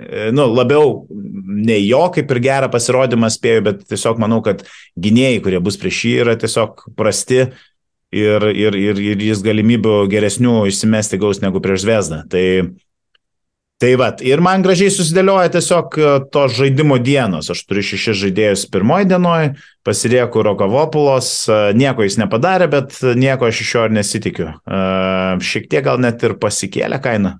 e, 0.00 0.30
nu, 0.32 0.46
labiau 0.48 1.02
ne 1.12 1.76
jo 1.82 2.06
kaip 2.14 2.32
ir 2.32 2.40
gerą 2.46 2.70
pasirodymą 2.72 3.28
spėju, 3.32 3.66
bet 3.68 3.84
tiesiog 3.92 4.22
manau, 4.22 4.40
kad 4.44 4.64
gynėjai, 4.96 5.42
kurie 5.44 5.60
bus 5.60 5.76
prieš 5.80 6.00
jį, 6.08 6.14
yra 6.24 6.38
tiesiog 6.40 6.86
prasti 6.96 7.42
ir, 7.44 8.48
ir, 8.48 8.78
ir, 8.78 9.04
ir 9.12 9.26
jis 9.28 9.44
galimybių 9.44 10.06
geresnių 10.12 10.62
išsimesti 10.70 11.20
gaus 11.20 11.42
negu 11.44 11.60
prieš 11.64 11.84
Zvezdą. 11.84 12.22
Tai 12.32 12.46
Tai 13.82 13.90
va, 13.98 14.12
ir 14.22 14.38
man 14.38 14.62
gražiai 14.62 14.92
susidėlioja 14.94 15.50
tiesiog 15.56 15.96
e, 15.98 16.10
to 16.30 16.44
žaidimo 16.54 17.00
dienos. 17.02 17.48
Aš 17.50 17.64
turiu 17.66 17.82
šešis 17.82 18.20
žaidėjus 18.20 18.62
pirmoji 18.70 19.08
dienoje, 19.10 19.48
pasirieku 19.82 20.44
Rokavopulos, 20.46 21.30
e, 21.50 21.56
nieko 21.74 22.06
jis 22.06 22.20
nepadarė, 22.20 22.68
bet 22.70 23.00
nieko 23.18 23.48
aš 23.48 23.64
iš 23.64 23.72
jo 23.74 23.86
ir 23.88 23.96
nesitikiu. 23.96 24.46
E, 24.52 24.82
šiek 25.42 25.66
tiek 25.72 25.82
gal 25.88 25.98
net 26.02 26.22
ir 26.22 26.36
pasikėlė 26.38 27.02
kainą. 27.02 27.34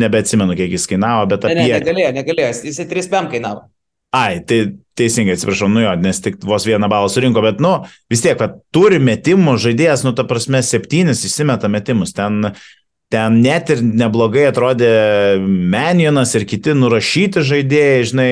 Nebeatsimenu, 0.00 0.56
kiek 0.56 0.72
jis 0.78 0.88
kainavo, 0.88 1.28
bet 1.34 1.44
apie... 1.44 1.58
Ne, 1.60 1.68
ne, 1.68 1.76
negalėjo, 1.76 2.14
negalėjo, 2.22 2.56
jisai 2.70 2.88
3 2.94 3.12
PM 3.12 3.30
kainavo. 3.34 3.66
Ai, 4.16 4.40
tai 4.42 4.62
teisingai, 4.98 5.36
atsiprašau, 5.36 5.68
nu 5.70 5.84
jo, 5.84 5.92
nes 6.02 6.18
tik 6.24 6.40
vos 6.46 6.64
vieną 6.66 6.88
balą 6.90 7.10
surinko, 7.12 7.44
bet, 7.44 7.60
nu, 7.62 7.76
vis 8.10 8.24
tiek, 8.24 8.34
kad 8.40 8.56
turi 8.74 8.98
metimų 9.02 9.54
žaidėjas, 9.62 10.02
nu, 10.06 10.16
ta 10.16 10.24
prasme, 10.26 10.64
septynis 10.66 11.22
įsimeta 11.28 11.70
metimus. 11.70 12.16
Ten 12.16 12.54
ten 13.10 13.40
net 13.42 13.70
ir 13.74 13.82
neblogai 13.82 14.46
atrodė 14.50 14.90
Menionas 15.42 16.34
ir 16.38 16.46
kiti 16.48 16.74
nurašyti 16.78 17.42
žaidėjai, 17.46 18.04
žinai, 18.12 18.30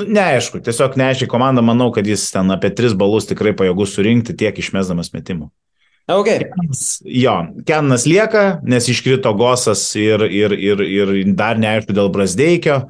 nu, 0.00 0.06
neaišku, 0.16 0.62
tiesiog 0.64 0.96
neaiškiai 1.00 1.30
komanda, 1.30 1.64
manau, 1.64 1.90
kad 1.94 2.08
jis 2.08 2.24
ten 2.32 2.50
apie 2.54 2.72
tris 2.72 2.96
balus 2.96 3.28
tikrai 3.28 3.52
pajėgus 3.56 3.92
surinkti 3.98 4.36
tiek 4.38 4.56
išmesdamas 4.58 5.12
metimų. 5.12 5.50
Okay. 6.10 6.48
Kenas, 6.50 6.98
jo, 7.06 7.36
Kenas 7.68 8.08
lieka, 8.10 8.58
nes 8.66 8.88
iškrito 8.90 9.30
Gosas 9.38 9.84
ir, 9.94 10.24
ir, 10.26 10.56
ir, 10.56 10.82
ir 10.82 11.14
dar 11.38 11.60
neaišku 11.62 11.94
dėl 11.94 12.10
Brasdeikio. 12.12 12.80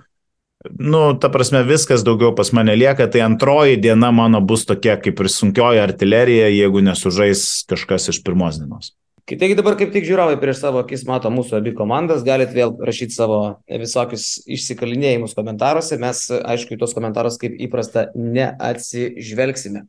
Nu, 0.79 1.19
ta 1.19 1.29
prasme, 1.29 1.65
viskas 1.67 2.05
daugiau 2.07 2.31
pas 2.39 2.53
mane 2.55 2.75
lieka, 2.79 3.09
tai 3.11 3.25
antroji 3.27 3.81
diena 3.83 4.13
mano 4.15 4.41
bus 4.41 4.63
tokia 4.65 4.95
kaip 5.03 5.19
ir 5.21 5.29
sunkioji 5.29 5.83
artilerija, 5.83 6.49
jeigu 6.55 6.85
nesužais 6.87 7.67
kažkas 7.69 8.13
iš 8.15 8.23
pirmos 8.25 8.63
dienos. 8.63 8.95
Taigi 9.39 9.55
dabar 9.57 9.77
kaip 9.79 9.93
tik 9.95 10.05
žiūrovai 10.09 10.35
prieš 10.41 10.65
savo 10.65 10.81
akis 10.83 11.05
mato 11.09 11.31
mūsų 11.33 11.61
abi 11.61 11.73
komandas, 11.79 12.25
galite 12.27 12.57
vėl 12.57 12.75
rašyti 12.83 13.15
savo 13.15 13.39
visokius 13.71 14.43
išsikalinėjimus 14.51 15.37
komentaruose, 15.39 15.97
mes 16.03 16.25
aišku 16.41 16.77
į 16.77 16.81
tos 16.83 16.93
komentarus 16.97 17.39
kaip 17.41 17.55
įprasta 17.69 18.09
neatsižvelgsime. 18.19 19.87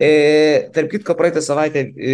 E, 0.00 0.70
tarp 0.72 0.88
kitko, 0.94 1.12
praeitą 1.12 1.42
savaitę 1.44 1.82
e, 1.92 2.12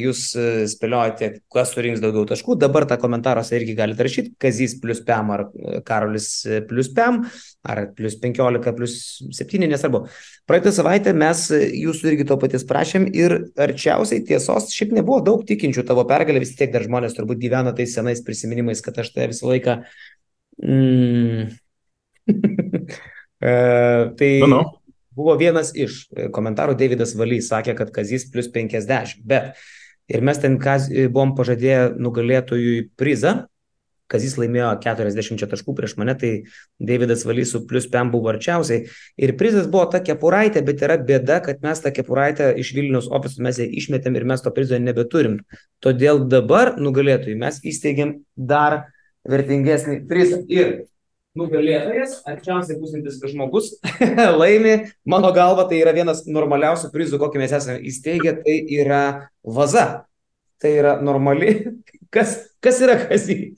jūs 0.00 0.20
e, 0.40 0.44
spėliojate, 0.72 1.42
kas 1.52 1.74
surinks 1.74 2.00
daugiau 2.00 2.22
taškų. 2.30 2.54
Dabar 2.62 2.86
tą 2.88 2.96
komentaruose 3.02 3.58
irgi 3.58 3.74
galite 3.76 4.06
rašyti, 4.06 4.30
Kazys 4.40 4.78
plus 4.80 5.02
PM 5.04 5.34
ar 5.34 5.42
e, 5.44 5.82
Karolis 5.84 6.30
e, 6.48 6.62
plus 6.64 6.88
PM, 6.96 7.18
ar 7.68 7.82
plus 7.98 8.16
15, 8.22 8.72
plus 8.78 8.94
7, 9.36 9.66
nesvarbu. 9.68 10.06
Praeitą 10.48 10.72
savaitę 10.72 11.12
mes 11.12 11.42
jūsų 11.52 12.08
irgi 12.14 12.26
to 12.30 12.38
paties 12.40 12.64
prašėm 12.70 13.04
ir 13.12 13.36
arčiausiai 13.66 14.24
tiesos, 14.24 14.70
šiaip 14.72 14.96
nebuvo 14.96 15.20
daug 15.28 15.44
tikinčių 15.44 15.84
tavo 15.92 16.06
pergalę, 16.08 16.40
vis 16.40 16.54
tiek 16.56 16.72
dar 16.72 16.88
žmonės 16.88 17.18
turbūt 17.18 17.42
gyvena 17.44 17.76
tais 17.76 17.92
senais 17.98 18.24
prisiminimais, 18.24 18.80
kad 18.80 18.96
aš 19.04 19.12
tai 19.12 19.28
visą 19.34 19.52
laiką... 19.52 19.76
Mm, 20.64 21.52
e, 23.44 23.54
tai... 24.16 24.32
Nu, 24.40 24.52
nu 24.56 24.64
buvo 25.16 25.34
vienas 25.40 25.72
iš 25.74 26.04
e, 26.12 26.28
komentarų, 26.32 26.76
Davidas 26.78 27.16
Valys 27.18 27.50
sakė, 27.52 27.76
kad 27.78 27.92
Kazys 27.94 28.28
plus 28.32 28.50
50, 28.52 29.24
bet 29.26 29.56
ir 30.12 30.24
mes 30.24 30.40
ten 30.42 30.60
kaz, 30.62 30.90
e, 30.92 31.08
buvom 31.08 31.34
pažadėję 31.38 31.96
nugalėtojui 31.98 32.88
prizą, 33.00 33.46
Kazys 34.06 34.36
laimėjo 34.38 34.68
40 34.84 35.48
taškų 35.50 35.72
prieš 35.74 35.96
mane, 35.98 36.14
tai 36.14 36.30
Davidas 36.78 37.24
Valys 37.26 37.50
su 37.50 37.64
plus 37.66 37.88
5 37.90 38.12
buvo 38.12 38.30
arčiausiai. 38.30 38.84
Ir 39.18 39.32
prizas 39.38 39.66
buvo 39.66 39.88
ta 39.90 39.98
kepuraitė, 39.98 40.62
bet 40.66 40.84
yra 40.86 40.94
bėda, 41.08 41.40
kad 41.42 41.64
mes 41.66 41.82
tą 41.82 41.90
kepuraitę 41.94 42.52
iš 42.62 42.70
Vilnius 42.76 43.10
ofiso 43.10 43.42
mes 43.42 43.58
ją 43.58 43.66
išmetėm 43.66 44.14
ir 44.14 44.28
mes 44.30 44.44
to 44.44 44.52
prizo 44.54 44.78
nebeturim. 44.78 45.40
Todėl 45.82 46.22
dabar 46.30 46.76
nugalėtojui 46.78 47.34
mes 47.40 47.58
įsteigėm 47.66 48.20
dar 48.38 48.84
vertingesnį 49.26 50.04
prizą. 50.06 50.44
Ir 50.46 50.86
nugalėtojas, 51.38 52.20
arčiausiai 52.28 52.78
būsintis 52.80 53.20
žmogus, 53.30 53.74
laimi. 54.40 54.78
Mano 55.08 55.32
galva, 55.36 55.66
tai 55.70 55.82
yra 55.82 55.94
vienas 55.96 56.24
normaliausių 56.28 56.90
prizų, 56.94 57.20
kokį 57.22 57.42
mes 57.42 57.54
esame 57.58 57.78
įsteigę, 57.86 58.38
tai 58.42 58.58
yra 58.78 59.04
vaza. 59.44 59.86
Tai 60.62 60.72
yra 60.72 60.96
normali. 61.04 61.58
Kas, 62.14 62.36
kas 62.64 62.78
yra 62.80 62.94
kasy? 63.02 63.56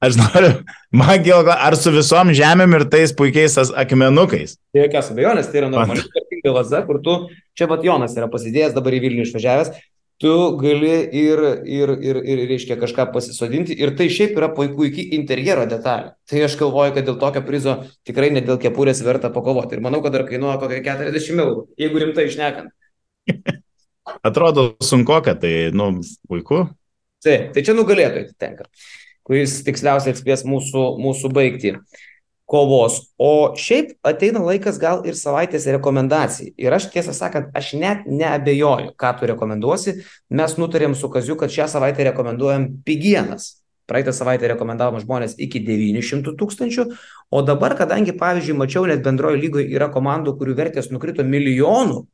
Aš 0.00 0.14
noriu, 0.16 0.52
man 0.96 1.18
gėl, 1.20 1.44
ar 1.52 1.74
su 1.76 1.90
visom 1.92 2.30
žemėm 2.32 2.78
ir 2.78 2.84
tais 2.88 3.12
puikiais 3.12 3.58
akmenukais? 3.82 4.54
Tai 4.72 4.86
jokios 4.86 5.10
abejonės, 5.12 5.50
tai 5.50 5.60
yra 5.60 5.68
normali 5.68 6.06
vertinga 6.06 6.54
vaza, 6.56 6.80
kur 6.86 7.02
tu, 7.04 7.16
čia 7.58 7.68
pat 7.68 7.84
Jonas 7.84 8.14
yra 8.16 8.30
pasidėjęs, 8.32 8.72
dabar 8.72 8.96
į 8.96 9.02
Vilnių 9.04 9.26
išvažiavęs, 9.26 9.74
tu 10.20 10.32
gali 10.60 10.92
ir, 11.16 11.40
ir, 11.64 11.92
ir, 12.04 12.18
ir 12.20 12.42
reiškia, 12.50 12.76
kažką 12.80 13.06
pasisodinti. 13.14 13.76
Ir 13.80 13.94
tai 13.96 14.10
šiaip 14.12 14.36
yra 14.36 14.50
puikiai 14.52 15.16
interjero 15.16 15.64
detalė. 15.70 16.12
Tai 16.28 16.42
aš 16.44 16.58
galvoju, 16.60 16.94
kad 16.96 17.08
dėl 17.08 17.16
tokio 17.22 17.42
prizo 17.46 17.76
tikrai 18.08 18.28
ne 18.34 18.42
dėl 18.44 18.60
kepurės 18.60 19.00
verta 19.06 19.32
pakovoti. 19.32 19.78
Ir 19.78 19.84
manau, 19.86 20.02
kad 20.04 20.12
dar 20.16 20.26
kainuoja 20.28 20.58
kokią 20.60 20.82
40 20.84 21.40
eurų, 21.46 21.64
jeigu 21.80 22.04
rimtai 22.04 22.28
išnekant. 22.28 22.74
Atrodo 24.28 24.74
sunku, 24.84 25.16
kad 25.24 25.40
tai, 25.40 25.54
nu, 25.72 25.92
puiku. 26.28 26.66
Taip, 27.24 27.50
tai 27.54 27.64
čia 27.64 27.72
nugalėtojai 27.76 28.30
tenka, 28.40 28.68
kuris 29.28 29.58
tiksliausiai 29.64 30.14
atspės 30.14 30.44
mūsų, 30.48 30.84
mūsų 31.00 31.32
baigti 31.36 31.74
kovos. 32.50 32.98
O 33.18 33.54
šiaip 33.56 33.92
ateina 34.06 34.42
laikas 34.42 34.80
gal 34.82 35.04
ir 35.06 35.14
savaitės 35.18 35.68
rekomendacijai. 35.70 36.50
Ir 36.58 36.74
aš 36.74 36.88
tiesą 36.90 37.14
sakant, 37.14 37.52
aš 37.54 37.74
net 37.78 38.08
neabejoju, 38.10 38.96
ką 38.98 39.12
tu 39.20 39.30
rekomenduosi. 39.30 40.00
Mes 40.34 40.56
nutarėm 40.58 40.96
su 40.98 41.10
Kaziu, 41.12 41.38
kad 41.38 41.52
šią 41.54 41.68
savaitę 41.70 42.08
rekomenduojam 42.10 42.66
pigienas. 42.86 43.60
Praeitą 43.90 44.14
savaitę 44.14 44.50
rekomendavom 44.50 45.02
žmonės 45.02 45.34
iki 45.42 45.62
900 45.66 46.36
tūkstančių, 46.38 46.84
o 47.34 47.40
dabar, 47.42 47.74
kadangi, 47.78 48.14
pavyzdžiui, 48.18 48.54
mačiau, 48.58 48.84
net 48.86 49.02
bendrojo 49.02 49.38
lygoje 49.38 49.66
yra 49.66 49.88
komandų, 49.90 50.36
kurių 50.38 50.54
vertės 50.60 50.92
nukrito 50.94 51.26
milijonų, 51.26 52.04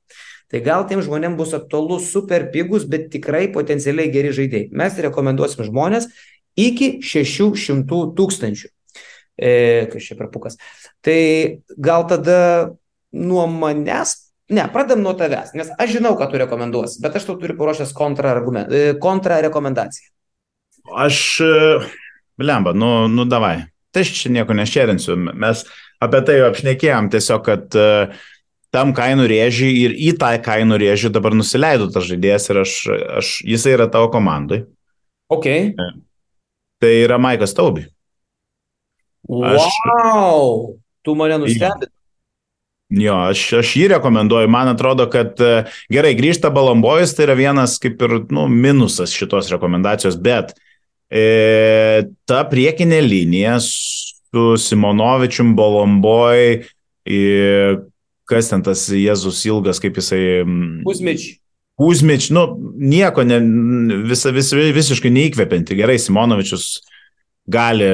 tai 0.49 0.63
gal 0.65 0.87
tiem 0.89 1.05
žmonėm 1.05 1.37
bus 1.37 1.53
aktualu 1.57 1.99
super 2.01 2.49
pigus, 2.55 2.89
bet 2.89 3.11
tikrai 3.13 3.45
potencialiai 3.53 4.09
geri 4.15 4.33
žaidėjai. 4.39 4.71
Mes 4.73 4.97
rekomenduosim 5.05 5.69
žmonės 5.69 6.09
iki 6.57 6.95
600 7.05 7.85
tūkstančių 8.17 8.73
e, 9.37 9.87
kas 9.93 10.09
čia 10.09 10.17
prapukas. 10.19 10.59
Tai 11.05 11.21
gal 11.77 12.07
tada 12.11 12.41
nuo 13.17 13.47
manęs, 13.51 14.17
ne, 14.53 14.67
pradam 14.73 15.05
nuo 15.05 15.15
tavęs, 15.19 15.55
nes 15.59 15.73
aš 15.79 15.97
žinau, 15.99 16.17
ką 16.19 16.29
tu 16.33 16.41
rekomenduosi, 16.43 17.01
bet 17.05 17.17
aš 17.19 17.29
tau 17.29 17.39
turiu 17.41 17.57
paruošęs. 17.61 17.95
Kontra 17.97 18.35
aš, 21.07 21.41
e, 21.41 21.81
lemba, 22.43 22.75
nu, 22.77 23.09
nu 23.13 23.27
davai. 23.29 23.59
Tai 23.95 24.05
aš 24.05 24.13
čia 24.21 24.33
nieko 24.35 24.55
nešėrinsiu. 24.57 25.17
Mes 25.33 25.65
apie 26.05 26.21
tai 26.29 26.41
apšnekėjom, 26.45 27.07
tiesiog, 27.15 27.45
kad 27.47 27.77
uh, 27.81 28.25
tam 28.77 28.93
kainų 28.97 29.27
rėžiui 29.31 29.73
ir 29.85 29.95
į 29.97 30.13
tą 30.21 30.35
kainų 30.45 30.79
rėžių 30.83 31.11
dabar 31.15 31.37
nusileido 31.37 31.89
tas 31.93 32.07
žaidėjas 32.09 32.51
ir 32.51 32.63
aš, 32.63 32.75
aš, 33.21 33.31
jisai 33.49 33.77
yra 33.77 33.89
tavo 33.93 34.11
komandai. 34.13 34.65
Ok. 35.33 35.49
Tai 36.83 36.93
yra 36.93 37.17
Maikas 37.23 37.57
Taubi. 37.57 37.87
Aš... 39.27 39.69
Wow, 39.91 40.77
tu 41.03 41.15
mane 41.19 41.39
nustebinai. 41.43 41.91
Jo, 42.95 43.17
aš, 43.33 43.41
aš 43.59 43.73
jį 43.81 43.89
rekomenduoju. 43.97 44.49
Man 44.51 44.71
atrodo, 44.71 45.09
kad 45.11 45.41
e, 45.43 45.65
gerai, 45.91 46.13
grįžta 46.19 46.53
Balombojus, 46.55 47.17
tai 47.17 47.27
yra 47.27 47.35
vienas 47.39 47.81
kaip 47.83 48.03
ir 48.07 48.21
nu, 48.31 48.47
minusas 48.47 49.15
šitos 49.17 49.51
rekomendacijos, 49.51 50.15
bet 50.23 50.53
e, 51.11 52.07
ta 52.31 52.45
priekinė 52.47 53.01
linija 53.03 53.57
su 53.65 54.53
Simonovičium, 54.63 55.57
Balomboj, 55.59 56.47
e, 57.11 57.19
kas 58.31 58.53
ten 58.53 58.63
tas 58.67 58.87
Jėzus 58.95 59.43
ilgas, 59.51 59.83
kaip 59.83 59.99
jisai. 59.99 60.23
Kuzmič. 60.87 61.27
Kuzmič, 61.77 62.31
nu, 62.33 62.47
nieko, 62.79 63.27
ne, 63.27 63.43
visa, 64.07 64.31
vis, 64.33 64.55
visiškai 64.55 65.11
neįkvepianti. 65.13 65.75
Gerai, 65.77 65.99
Simonovičius 66.01 66.77
gali 67.47 67.89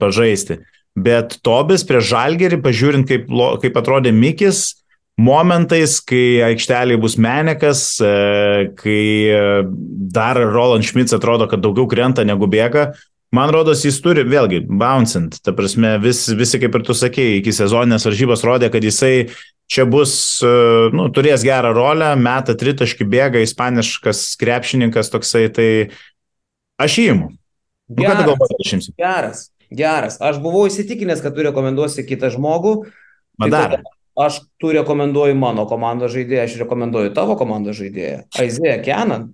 pažaisti. 0.00 0.60
Bet 0.98 1.38
Tobis 1.46 1.84
prie 1.86 2.02
Žalgerį, 2.02 2.60
pažiūrint, 2.64 3.06
kaip, 3.08 3.30
kaip 3.62 3.76
atrodė 3.78 4.12
Mikis, 4.12 4.80
momentais, 5.20 5.98
kai 6.02 6.40
aikšteliai 6.50 6.98
bus 7.00 7.16
Menekas, 7.20 7.84
e, 8.02 8.72
kai 8.78 9.04
e, 9.30 9.40
dar 10.12 10.40
Roland 10.40 10.86
Schmitz 10.86 11.14
atrodo, 11.16 11.46
kad 11.50 11.62
daugiau 11.62 11.88
krenta 11.90 12.24
negu 12.26 12.48
bėga, 12.50 12.90
man 13.36 13.52
rodos, 13.54 13.84
jis 13.86 14.00
turi 14.02 14.24
vėlgi 14.26 14.64
bouncing. 14.66 15.30
Ta 15.44 15.54
prasme, 15.56 15.94
vis, 16.02 16.24
visi, 16.34 16.60
kaip 16.62 16.76
ir 16.76 16.86
tu 16.86 16.96
sakėjai, 16.96 17.40
iki 17.40 17.54
sezoninės 17.54 18.08
varžybos 18.08 18.44
rodė, 18.46 18.72
kad 18.72 18.84
jisai 18.86 19.30
čia 19.70 19.86
bus, 19.86 20.14
e, 20.42 20.54
nu, 20.96 21.10
turės 21.14 21.46
gerą 21.46 21.74
rolę, 21.76 22.14
meta 22.18 22.56
tritaškį 22.58 23.06
bėga, 23.10 23.44
ispaniškas 23.46 24.24
krepšininkas 24.40 25.12
toksai, 25.12 25.46
tai 25.54 25.68
aš 26.80 26.98
įimu. 27.06 27.30
Nu, 27.90 28.04
geras, 28.04 28.26
galvoji, 28.26 28.80
geras, 28.94 29.46
geras. 29.70 30.18
Aš 30.22 30.38
buvau 30.42 30.68
įsitikinęs, 30.70 31.22
kad 31.24 31.34
tu 31.34 31.42
rekomenduosi 31.42 32.06
kitą 32.06 32.30
žmogų. 32.30 32.76
Madara. 33.40 33.80
Tai 33.82 33.96
aš 34.20 34.40
tu 34.60 34.72
rekomenduoju 34.74 35.36
mano 35.38 35.66
komandos 35.70 36.12
žaidėją, 36.14 36.44
aš 36.46 36.58
rekomenduoju 36.64 37.14
tavo 37.16 37.36
komandos 37.40 37.78
žaidėją. 37.80 38.24
Aizėja 38.42 38.78
Kenan. 38.84 39.30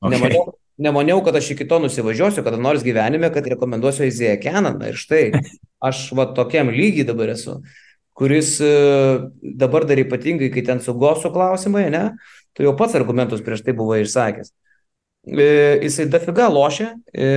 Okay. 0.00 0.14
Nemaniau, 0.16 0.44
nemaniau, 0.80 1.20
kad 1.26 1.36
aš 1.36 1.52
iki 1.54 1.66
to 1.68 1.80
nusivažiuosiu, 1.84 2.44
kada 2.46 2.60
nors 2.60 2.84
gyvenime, 2.86 3.28
kad 3.34 3.46
rekomenduosiu 3.50 4.06
Aizėja 4.06 4.38
Kenan. 4.42 4.80
Ir 4.88 4.98
štai, 4.98 5.22
aš 5.90 6.08
va 6.16 6.28
tokiam 6.36 6.72
lygiai 6.72 7.08
dabar 7.08 7.34
esu, 7.34 7.60
kuris 8.16 8.56
e, 8.64 8.72
dabar 9.60 9.86
dar 9.88 10.00
ypatingai, 10.02 10.50
kai 10.54 10.64
ten 10.66 10.82
su 10.84 10.96
gosu 10.98 11.32
klausimai, 11.34 11.88
ne, 11.92 12.04
tu 12.56 12.66
jau 12.66 12.74
pats 12.78 12.96
argumentus 12.98 13.44
prieš 13.44 13.64
tai 13.66 13.76
buvai 13.76 14.02
išsakęs. 14.06 14.54
E, 15.26 15.46
jisai 15.84 16.08
dafiga 16.08 16.48
lošia, 16.48 16.94
e, 17.12 17.30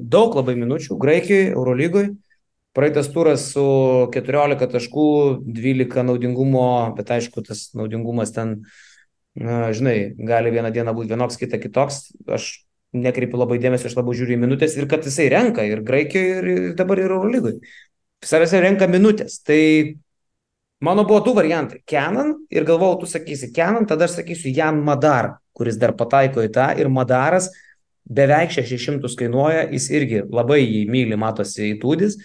daug 0.00 0.34
labai 0.38 0.56
minučių 0.56 0.96
Graikijoje, 1.00 1.50
Eurolygoje 1.52 2.14
Praeitas 2.72 3.10
turas 3.12 3.50
su 3.52 3.62
14 4.14 4.70
taškų, 4.72 5.06
12 5.44 6.04
naudingumo, 6.08 6.64
bet 6.96 7.10
aišku, 7.12 7.44
tas 7.44 7.66
naudingumas 7.76 8.32
ten, 8.32 8.62
na, 9.36 9.66
žinai, 9.76 10.14
gali 10.16 10.52
vieną 10.54 10.70
dieną 10.72 10.94
būti 10.96 11.12
vienoks, 11.12 11.36
kitą 11.40 11.60
kitoks. 11.60 12.06
Aš 12.32 12.46
nekreipiu 12.96 13.42
labai 13.42 13.58
dėmesio, 13.60 13.90
aš 13.90 13.98
labiau 13.98 14.16
žiūriu 14.16 14.38
į 14.38 14.44
minutės 14.46 14.78
ir 14.80 14.88
kad 14.88 15.04
jisai 15.04 15.28
renka 15.34 15.66
ir 15.68 15.84
Graikijoje, 15.84 16.38
ir 16.40 16.72
dabar 16.78 17.02
ir 17.02 17.12
Eurolygui. 17.12 17.58
Savęs 18.24 18.56
renka 18.64 18.88
minutės. 18.88 19.36
Tai 19.44 19.60
mano 20.82 21.06
buvo 21.08 21.22
du 21.24 21.34
variantai. 21.38 21.80
Kenan 21.86 22.34
ir 22.50 22.66
galvojau, 22.68 23.02
tu 23.02 23.10
sakysi 23.10 23.52
Kenan, 23.54 23.86
tada 23.88 24.08
aš 24.08 24.18
sakysiu 24.20 24.52
Jan 24.54 24.82
Madar, 24.84 25.36
kuris 25.56 25.78
dar 25.80 25.94
pataiko 25.96 26.44
į 26.44 26.52
tą 26.52 26.72
ir 26.80 26.90
Madaras 26.92 27.50
beveik 28.02 28.50
600 28.50 29.14
kainuoja, 29.16 29.68
jis 29.70 29.88
irgi 29.94 30.22
labai 30.26 30.60
jį 30.64 30.86
myli, 30.90 31.18
matosi 31.18 31.70
įtūdis 31.76 32.18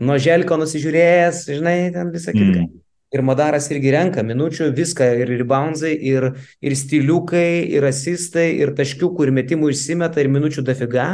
nuo 0.00 0.16
želko 0.20 0.56
nusižiūrėjęs, 0.60 1.44
žinai, 1.58 1.76
ten 1.94 2.10
visą 2.14 2.34
kitą. 2.34 2.64
Mm. 2.64 2.80
Ir 3.12 3.22
Madaras 3.28 3.66
irgi 3.68 3.92
renka 3.92 4.22
minučių, 4.24 4.70
viską, 4.72 5.10
ir 5.20 5.30
reboundsai, 5.42 5.92
ir, 6.08 6.30
ir 6.64 6.76
stiliukai, 6.78 7.60
ir 7.68 7.84
asistai, 7.84 8.48
ir 8.62 8.72
taškiukų, 8.78 9.26
ir 9.26 9.34
metimų 9.36 9.68
išsimeta, 9.74 10.22
ir 10.22 10.32
minučių 10.32 10.64
dafiga. 10.64 11.10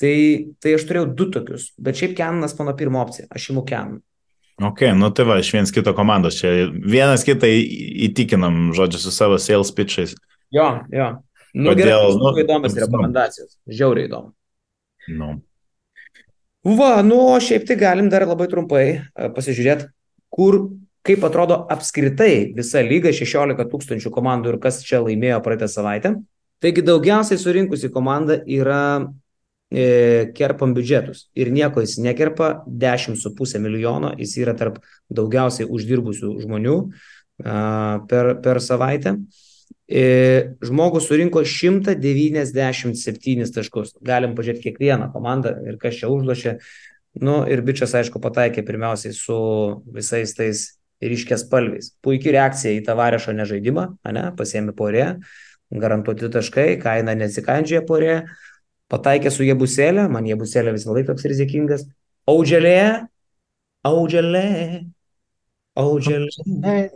Tai, 0.00 0.14
tai 0.64 0.72
aš 0.78 0.86
turėjau 0.88 1.10
du 1.12 1.26
tokius, 1.28 1.74
bet 1.76 1.98
šiaip 2.00 2.14
Kenanas 2.16 2.56
mano 2.56 2.72
pirma 2.78 3.02
opcija, 3.04 3.28
aš 3.28 3.50
imu 3.52 3.66
Kenaną. 3.68 4.00
Ok, 4.60 4.82
nu 4.94 5.08
tai 5.16 5.24
va, 5.24 5.38
iš 5.40 5.54
vienas 5.54 5.72
kito 5.72 5.94
komandos 5.96 6.36
čia. 6.36 6.50
Vienas 6.68 7.24
kitą 7.24 7.48
įtikinam, 7.48 8.74
žodžiu, 8.76 9.00
su 9.00 9.12
savo 9.14 9.38
sales 9.40 9.72
pitchais. 9.72 10.12
Jo, 10.52 10.82
jo. 10.92 11.12
Nu, 11.56 11.72
Kodėl, 11.72 11.86
gerai, 11.88 12.18
nu, 12.20 12.32
įdomios 12.44 12.76
rekomendacijos. 12.76 13.54
Žiauriai 13.66 14.10
įdomu. 14.10 14.30
Nu. 15.16 15.30
Va, 16.76 17.00
nu, 17.06 17.16
o 17.32 17.38
šiaip 17.40 17.64
tai 17.66 17.78
galim 17.80 18.10
dar 18.12 18.26
labai 18.28 18.50
trumpai 18.52 18.84
e, 18.92 19.00
pasižiūrėti, 19.32 19.88
kur, 20.30 20.60
kaip 21.08 21.24
atrodo 21.24 21.62
apskritai 21.72 22.52
visa 22.54 22.84
lyga, 22.84 23.14
16 23.16 23.64
tūkstančių 23.72 24.12
komandų 24.12 24.52
ir 24.52 24.60
kas 24.62 24.82
čia 24.84 25.00
laimėjo 25.00 25.40
praeitą 25.46 25.70
savaitę. 25.72 26.18
Taigi 26.60 26.84
daugiausiai 26.84 27.40
surinkusi 27.40 27.88
komanda 27.88 28.42
yra 28.44 29.08
kerpam 29.70 30.72
biudžetus 30.74 31.28
ir 31.38 31.52
nieko 31.54 31.84
jis 31.84 32.00
nekerpa, 32.02 32.64
10,5 32.66 33.60
milijono, 33.62 34.10
jis 34.18 34.32
yra 34.42 34.56
tarp 34.58 34.80
daugiausiai 35.14 35.68
uždirbusių 35.70 36.32
žmonių 36.42 36.74
per, 38.10 38.32
per 38.42 38.58
savaitę. 38.64 39.14
E, 39.90 40.54
žmogus 40.62 41.08
surinko 41.10 41.42
197 41.42 43.50
taškus. 43.54 43.94
Galim 44.06 44.36
pažiūrėti 44.38 44.62
kiekvieną 44.68 45.08
komandą 45.14 45.50
ir 45.66 45.78
kas 45.82 45.94
čia 45.98 46.06
užlošė. 46.12 46.52
Nu, 47.26 47.34
ir 47.50 47.58
bičias, 47.66 47.92
aišku, 47.98 48.22
pataikė 48.22 48.62
pirmiausiai 48.66 49.12
su 49.16 49.38
visais 49.90 50.30
tais 50.38 50.58
ryškės 51.02 51.40
spalviais. 51.46 51.86
Puikiai 52.04 52.32
reakcija 52.36 52.72
į 52.76 52.84
tą 52.86 52.92
varešo 52.98 53.30
nežaidimą, 53.34 53.84
ne, 54.14 54.24
pasiemi 54.38 54.72
porė, 54.78 55.06
garantuoti 55.74 56.30
taškai, 56.30 56.68
kaina 56.82 57.12
nesikandžioja 57.18 57.82
porė, 57.88 58.16
pataikė 58.90 59.30
su 59.32 59.46
jėbuselė, 59.46 60.08
man 60.12 60.26
jėbuselė 60.28 60.74
visą 60.76 60.94
laiką 60.94 61.12
toks 61.12 61.28
rizikingas. 61.30 61.86
Audželė, 62.30 63.06
audželė, 63.86 64.48
audželė. 65.78 66.90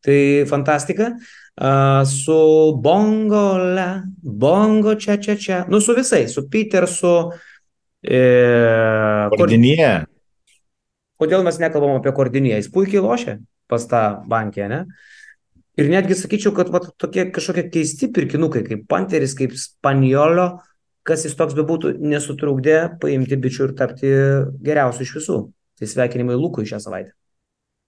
Tai 0.00 0.20
fantastika. 0.48 1.10
Uh, 1.54 2.02
su 2.08 2.38
Bongola, 2.82 4.04
Bongo 4.22 4.94
čia, 4.96 5.18
čia, 5.20 5.36
čia. 5.36 5.58
Nu, 5.68 5.80
su 5.84 5.94
visais, 5.94 6.32
su 6.32 6.48
Peter, 6.48 6.88
su... 6.88 7.12
E, 8.04 8.20
Kordinėje. 9.36 9.92
Kodėl 11.20 11.44
mes 11.46 11.60
nekalbam 11.60 12.00
apie 12.00 12.12
Kordinėje? 12.16 12.62
Jis 12.62 12.72
puikiai 12.72 13.04
lošia 13.04 13.36
pas 13.70 13.84
tą 13.88 14.02
bankę, 14.28 14.66
ne? 14.68 14.80
Ir 15.80 15.90
netgi 15.90 16.14
sakyčiau, 16.14 16.52
kad 16.54 16.70
va, 16.70 16.80
tokie 17.02 17.26
kažkokie 17.34 17.66
keisti 17.74 18.08
pirkinukai, 18.14 18.62
kaip 18.66 18.84
Panteris, 18.90 19.34
kaip 19.34 19.56
Spaniolio, 19.58 20.60
kas 21.06 21.26
jis 21.26 21.34
toks 21.38 21.56
bebūtų, 21.58 21.96
nesutrukdė 21.98 22.78
paimti 23.02 23.38
bičių 23.40 23.68
ir 23.68 23.74
tapti 23.78 24.12
geriausiu 24.64 25.02
iš 25.06 25.14
visų. 25.18 25.38
Tai 25.74 25.90
sveikinimai 25.90 26.38
Lukui 26.38 26.68
šią 26.68 26.78
savaitę. 26.84 27.10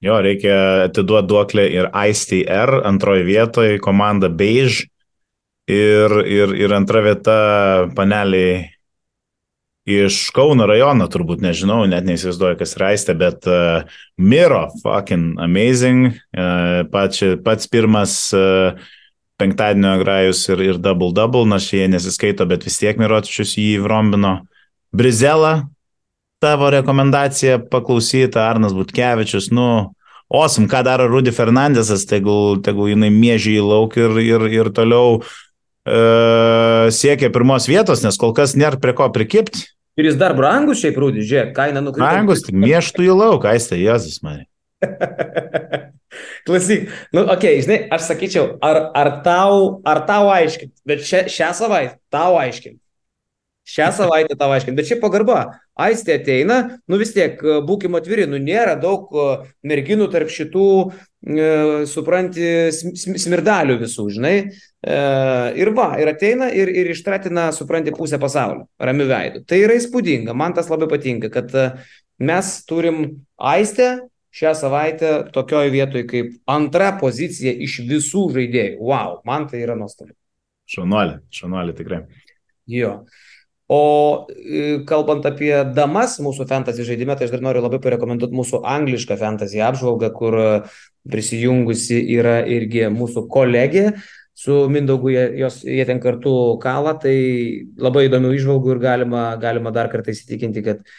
Jo, 0.05 0.19
reikia 0.21 0.57
atiduoti 0.91 1.31
duoklę 1.31 1.65
ir 1.73 1.87
ICR, 1.95 2.83
antroji 2.85 3.25
vietoje 3.25 3.79
komanda 3.81 4.29
Beige 4.29 4.91
ir, 5.71 6.13
ir, 6.27 6.53
ir 6.59 6.75
antra 6.77 7.01
vieta 7.07 7.37
paneliai 7.97 8.76
iš 9.87 10.19
Kauno 10.35 10.67
rajono, 10.67 11.07
turbūt 11.11 11.45
nežinau, 11.45 11.85
net 11.87 12.07
neįsivaizduoju, 12.09 12.59
kas 12.59 12.75
raistė, 12.81 13.15
bet 13.19 13.47
uh, 13.47 13.87
Miro, 14.19 14.67
fucking 14.83 15.39
amazing, 15.43 16.11
uh, 16.35 16.83
pači, 16.91 17.37
pats 17.45 17.71
pirmas 17.71 18.19
uh, 18.35 18.75
penktadienio 19.39 19.97
grajus 20.03 20.43
ir, 20.51 20.65
ir 20.65 20.83
double-double, 20.83 21.47
nors 21.49 21.69
jie 21.71 21.87
nesiskaito, 21.93 22.47
bet 22.49 22.67
vis 22.67 22.81
tiek 22.81 22.99
Miročius 22.99 23.55
jį 23.61 23.77
vrombino. 23.85 24.41
Brizela, 24.97 25.69
tavo 26.43 26.71
rekomendacija 26.73 27.61
paklausyta, 27.71 28.49
Arnas 28.51 28.75
Butkevičius, 28.77 29.51
nu, 29.55 29.93
osim, 30.29 30.67
ką 30.71 30.83
daro 30.87 31.09
Rudy 31.11 31.33
Fernandesas, 31.37 32.07
tegul, 32.09 32.63
tegul 32.65 32.91
jinai 32.95 33.13
mėžį 33.15 33.59
į 33.61 33.67
lauk 33.67 33.99
ir, 34.01 34.19
ir, 34.25 34.47
ir 34.51 34.73
toliau 34.75 35.21
e, 35.21 35.27
siekia 35.87 37.31
pirmos 37.33 37.69
vietos, 37.71 38.03
nes 38.03 38.19
kol 38.19 38.35
kas 38.37 38.57
nėra 38.59 38.81
prie 38.83 38.95
ko 38.97 39.07
prikipti. 39.15 39.69
Ir 39.97 40.11
jis 40.11 40.19
dar 40.21 40.35
brangus 40.37 40.83
šiaip 40.83 40.99
Rudy, 41.01 41.23
žiūrėk, 41.25 41.55
kaina 41.57 41.81
nukrito. 41.81 42.05
Brangus, 42.05 42.43
tik 42.45 42.57
mieštų 42.61 43.07
į 43.07 43.15
lauk, 43.17 43.47
aistė, 43.49 43.79
Jėzus 43.81 44.19
man. 44.25 44.43
Klausyk, 46.47 46.91
nu, 47.17 47.23
okei, 47.25 47.57
okay, 47.57 47.63
žinai, 47.65 47.79
aš 47.93 48.11
sakyčiau, 48.11 48.51
ar, 48.65 48.81
ar, 48.97 49.11
tau, 49.25 49.81
ar 49.89 50.03
tau 50.09 50.29
aiškint, 50.33 50.75
bet 50.89 51.05
šią, 51.05 51.23
šią 51.33 51.49
savaitę 51.57 51.97
tau 52.13 52.37
aiškint, 52.41 52.77
Šią 53.67 53.89
savaitę 53.91 54.37
tau 54.39 54.53
aiškint, 54.55 54.77
bet 54.79 54.87
šiaip 54.87 55.01
pagarba. 55.03 55.41
Aistė 55.83 56.21
ateina, 56.21 56.79
nu 56.87 56.99
vis 57.01 57.11
tiek, 57.17 57.41
e, 57.43 57.59
būkime 57.67 57.99
atviri, 57.99 58.29
nu 58.31 58.39
nėra 58.39 58.77
daug 58.79 59.11
e, 59.11 59.27
merginų 59.67 60.07
tarp 60.13 60.31
šitų, 60.31 60.69
e, 61.27 61.49
supranti, 61.91 62.47
smirdalių 62.71 63.81
visų, 63.83 64.07
žinai. 64.15 64.35
E, 64.47 64.99
ir 65.59 65.73
va, 65.75 65.89
ir 65.99 66.13
ateina 66.13 66.53
ir, 66.55 66.71
ir 66.71 66.93
ištratina, 66.95 67.49
supranti, 67.57 67.95
pusę 67.97 68.23
pasaulio, 68.23 68.69
ramių 68.79 69.09
veidų. 69.11 69.45
Tai 69.51 69.59
yra 69.65 69.81
įspūdinga, 69.81 70.37
man 70.39 70.55
tas 70.55 70.71
labai 70.71 70.87
patinka, 70.95 71.33
kad 71.35 71.51
e, 71.59 71.71
mes 72.23 72.53
turim 72.71 73.03
Aistę 73.37 73.97
šią 74.37 74.55
savaitę 74.55 75.13
tokioje 75.35 75.75
vietoje 75.75 76.07
kaip 76.07 76.33
antra 76.47 76.95
pozicija 77.01 77.51
iš 77.67 77.81
visų 77.91 78.29
žaidėjų. 78.37 78.79
Wow, 78.79 79.21
man 79.27 79.51
tai 79.51 79.67
yra 79.67 79.75
nuostabu. 79.79 80.15
Šaunuolė, 80.71 81.21
šaunuolė 81.35 81.75
tikrai. 81.79 82.05
Jo. 82.71 83.01
O 83.69 84.27
e, 84.31 84.85
kalbant 84.87 85.25
apie 85.27 85.51
damas 85.75 86.21
mūsų 86.23 86.47
fantasy 86.47 86.85
žaidime, 86.87 87.17
tai 87.19 87.27
aš 87.27 87.33
dar 87.35 87.43
noriu 87.43 87.65
labai 87.65 87.81
parekomenduoti 87.83 88.39
mūsų 88.39 88.61
anglišką 88.63 89.17
fantasy 89.19 89.63
apžvalgą, 89.67 90.13
kur 90.15 90.37
prisijungusi 91.11 91.99
yra 92.15 92.39
irgi 92.47 92.87
mūsų 92.95 93.27
kolegė. 93.33 93.89
Su 94.37 94.67
Mindaugu 94.71 95.11
jie, 95.15 95.25
jos, 95.41 95.63
jie 95.65 95.83
ten 95.89 95.99
kartu 95.99 96.31
kalą, 96.63 96.93
tai 97.03 97.17
labai 97.81 98.05
įdomių 98.07 98.35
išvalgų 98.37 98.75
ir 98.75 98.83
galima, 98.83 99.27
galima 99.41 99.73
dar 99.75 99.89
kartą 99.91 100.13
įsitikinti, 100.13 100.63
kad 100.67 100.83
uh, 100.83 100.99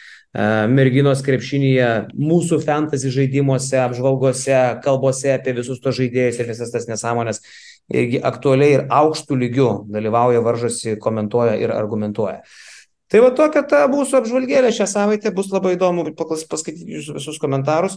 merginos 0.68 1.22
krepšinėje, 1.24 2.12
mūsų 2.12 2.60
fantasy 2.60 3.10
žaidimuose, 3.10 3.78
apžvalgose, 3.80 4.58
kalbose 4.84 5.32
apie 5.32 5.54
visus 5.56 5.80
to 5.80 5.92
žaidėjus 5.94 6.40
ir 6.40 6.50
visas 6.50 6.72
tas 6.74 6.88
nesąmonės 6.90 7.40
irgi 7.92 8.20
aktualiai 8.24 8.76
ir 8.76 8.86
aukštų 8.92 9.38
lygių 9.42 9.68
dalyvauja, 9.92 10.42
varžosi, 10.44 10.96
komentuoja 11.00 11.56
ir 11.60 11.72
argumentuoja. 11.74 12.42
Tai 13.08 13.22
va 13.24 13.32
tokia 13.32 13.62
ta 13.64 13.86
mūsų 13.88 14.20
apžvalgėlė 14.20 14.70
šią 14.76 14.86
savaitę 14.90 15.32
bus 15.32 15.48
labai 15.52 15.78
įdomu 15.78 16.10
paskaityti 16.18 16.98
jūsų 16.98 17.16
visus 17.16 17.38
komentarus. 17.40 17.96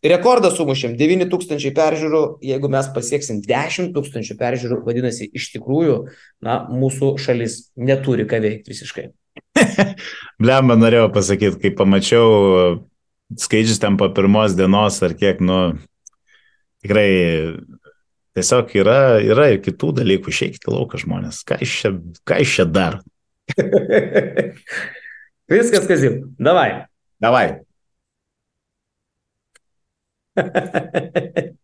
Rekordą 0.00 0.48
sumušėm 0.54 0.94
9000 0.96 1.74
peržiūrų, 1.76 2.20
jeigu 2.46 2.70
mes 2.72 2.86
pasieksim 2.94 3.42
10 3.44 3.90
tūkstančių 3.92 4.36
peržiūrų, 4.38 4.78
vadinasi, 4.86 5.26
iš 5.36 5.50
tikrųjų, 5.58 5.96
na, 6.46 6.62
mūsų 6.72 7.18
šalis 7.20 7.58
neturi 7.76 8.24
ką 8.30 8.40
veikti 8.40 8.72
visiškai. 8.72 9.10
Blemba 10.40 10.78
norėjau 10.80 11.10
pasakyti, 11.12 11.60
kai 11.60 11.74
pamačiau 11.76 12.78
skaičius 13.36 13.82
ten 13.82 13.98
po 14.00 14.08
pirmos 14.16 14.56
dienos 14.56 14.96
ar 15.04 15.12
kiek, 15.20 15.42
nu, 15.44 15.60
tikrai 16.80 17.10
Tiesiog 18.36 18.74
yra, 18.78 18.98
yra 19.24 19.48
ir 19.50 19.58
kitų 19.64 19.90
dalykų, 20.00 20.30
išeikite 20.30 20.70
lauką 20.70 21.00
žmonės. 21.02 21.42
Ką 21.48 21.58
iš 21.64 21.72
čia, 21.82 21.90
ką 22.28 22.34
iš 22.44 22.50
čia 22.58 22.66
dar? 22.70 23.00
Viskas, 25.50 25.88
Kazim. 25.90 26.14
Davai. 26.38 26.70
Davai. 27.22 27.46